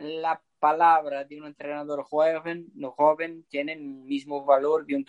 la 0.00 0.42
palabra 0.58 1.24
de 1.24 1.40
un 1.40 1.46
entrenador 1.46 2.02
joven, 2.04 2.66
no 2.74 2.92
joven 2.92 3.44
tiene 3.48 3.72
el 3.72 3.82
mismo 3.82 4.44
valor 4.44 4.86
de 4.86 4.96
un, 4.96 5.04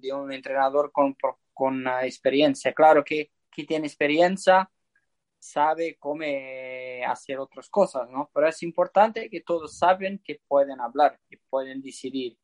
de 0.00 0.12
un 0.12 0.32
entrenador 0.32 0.92
con, 0.92 1.16
con 1.52 1.86
experiencia. 2.02 2.72
Claro 2.72 3.04
que, 3.04 3.30
que 3.50 3.64
tiene 3.64 3.86
experiencia 3.86 4.70
sabe 5.38 5.96
cómo 5.98 6.22
hacer 7.06 7.38
otras 7.38 7.68
cosas, 7.68 8.08
¿no? 8.10 8.30
Pero 8.32 8.48
es 8.48 8.62
importante 8.62 9.28
que 9.28 9.40
todos 9.40 9.76
saben 9.76 10.20
que 10.24 10.40
pueden 10.46 10.80
hablar, 10.80 11.18
que 11.28 11.38
pueden 11.50 11.82
decidir. 11.82 12.36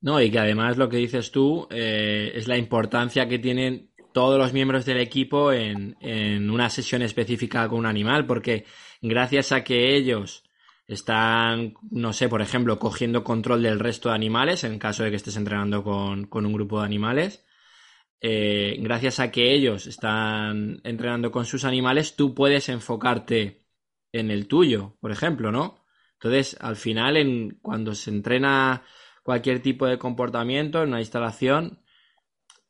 No, 0.00 0.20
y 0.20 0.30
que 0.30 0.38
además 0.38 0.76
lo 0.76 0.88
que 0.88 0.96
dices 0.96 1.30
tú 1.30 1.68
eh, 1.70 2.32
es 2.34 2.48
la 2.48 2.56
importancia 2.56 3.28
que 3.28 3.38
tienen 3.38 3.90
todos 4.12 4.38
los 4.38 4.52
miembros 4.52 4.84
del 4.86 4.98
equipo 4.98 5.52
en, 5.52 5.96
en, 6.00 6.50
una 6.50 6.70
sesión 6.70 7.02
específica 7.02 7.68
con 7.68 7.80
un 7.80 7.86
animal, 7.86 8.26
porque 8.26 8.64
gracias 9.00 9.52
a 9.52 9.62
que 9.62 9.94
ellos 9.96 10.47
están, 10.88 11.74
no 11.90 12.12
sé, 12.14 12.28
por 12.28 12.42
ejemplo, 12.42 12.78
cogiendo 12.78 13.22
control 13.22 13.62
del 13.62 13.78
resto 13.78 14.08
de 14.08 14.14
animales, 14.16 14.64
en 14.64 14.78
caso 14.78 15.04
de 15.04 15.10
que 15.10 15.16
estés 15.16 15.36
entrenando 15.36 15.84
con, 15.84 16.28
un 16.32 16.52
grupo 16.52 16.80
de 16.80 16.86
animales. 16.86 17.44
Eh, 18.20 18.76
gracias 18.80 19.20
a 19.20 19.30
que 19.30 19.52
ellos 19.54 19.86
están 19.86 20.80
entrenando 20.84 21.30
con 21.30 21.44
sus 21.46 21.64
animales, 21.64 22.16
tú 22.16 22.34
puedes 22.34 22.68
enfocarte 22.70 23.66
en 24.12 24.30
el 24.30 24.48
tuyo, 24.48 24.96
por 25.00 25.12
ejemplo, 25.12 25.52
¿no? 25.52 25.84
Entonces, 26.14 26.56
al 26.60 26.76
final, 26.76 27.16
en, 27.16 27.58
cuando 27.62 27.94
se 27.94 28.10
entrena 28.10 28.82
cualquier 29.22 29.60
tipo 29.62 29.86
de 29.86 29.98
comportamiento 29.98 30.82
en 30.82 30.88
una 30.88 31.00
instalación, 31.00 31.82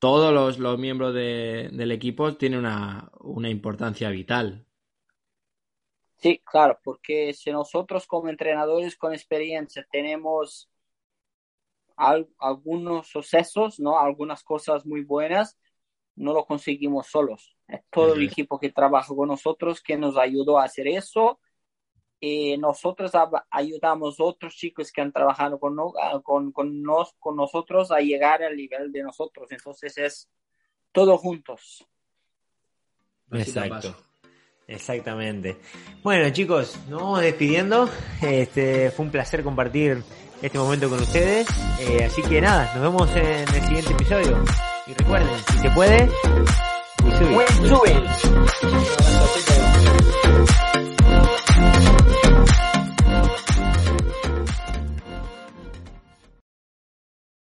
todos 0.01 0.59
los, 0.59 0.79
miembros 0.79 1.15
del 1.15 1.91
equipo 1.93 2.37
tienen 2.37 2.61
una, 2.61 3.11
una 3.21 3.49
importancia 3.51 4.11
vital. 4.11 4.68
Sí, 6.19 6.43
claro, 6.45 6.79
porque 6.83 7.33
si 7.33 7.53
nosotros 7.53 8.07
como 8.07 8.29
entrenadores 8.29 8.97
con 8.97 9.13
experiencia 9.13 9.87
tenemos 9.91 10.69
algunos 11.97 13.09
sucesos, 13.09 13.81
¿no? 13.81 13.99
Algunas 13.99 14.43
cosas 14.45 14.85
muy 14.87 15.03
buenas, 15.05 15.59
no 16.17 16.33
lo 16.33 16.45
conseguimos 16.45 17.07
solos. 17.09 17.57
Es 17.69 17.83
todo 17.91 18.15
el 18.15 18.23
equipo 18.25 18.59
que 18.59 18.71
trabaja 18.71 19.15
con 19.15 19.29
nosotros 19.29 19.81
que 19.81 19.97
nos 19.97 20.17
ayudó 20.17 20.59
a 20.59 20.65
hacer 20.65 20.89
eso. 20.89 21.41
y 22.21 22.57
nosotros 22.59 23.13
ayudamos 23.51 24.19
a 24.19 24.25
otros 24.25 24.55
chicos 24.57 24.91
que 24.91 25.01
han 25.01 25.13
trabajado 25.13 25.61
con, 25.61 25.77
con, 26.25 26.53
con, 26.53 26.83
nos, 26.83 27.13
con 27.21 27.37
nosotros 27.37 27.93
a 27.93 28.01
llegar 28.01 28.43
al 28.43 28.57
nivel 28.57 28.91
de 28.91 29.03
nosotros. 29.05 29.51
Entonces 29.53 29.97
es 29.99 30.31
todo 30.93 31.17
juntos. 31.19 31.87
Exacto. 33.31 33.95
Exactamente. 34.69 35.57
Bueno, 36.03 36.29
chicos, 36.31 36.79
nos 36.91 37.01
vamos 37.01 37.23
despidiendo. 37.23 37.89
Este, 38.21 38.91
fue 38.91 39.07
un 39.07 39.11
placer 39.11 39.43
compartir 39.43 40.03
este 40.43 40.59
momento 40.59 40.91
con 40.91 41.01
ustedes. 41.01 41.49
Eh, 41.81 42.05
así 42.05 42.23
que 42.23 42.41
nada, 42.43 42.71
nos 42.75 42.83
vemos 42.83 43.11
en 43.17 43.49
el 43.55 43.63
siguiente 43.63 43.93
episodio. 43.93 44.45
Y 44.87 44.93
recuerden, 44.93 45.37
si 45.51 45.59
se 45.59 45.71
puede, 45.71 46.09
sube. 47.19 48.05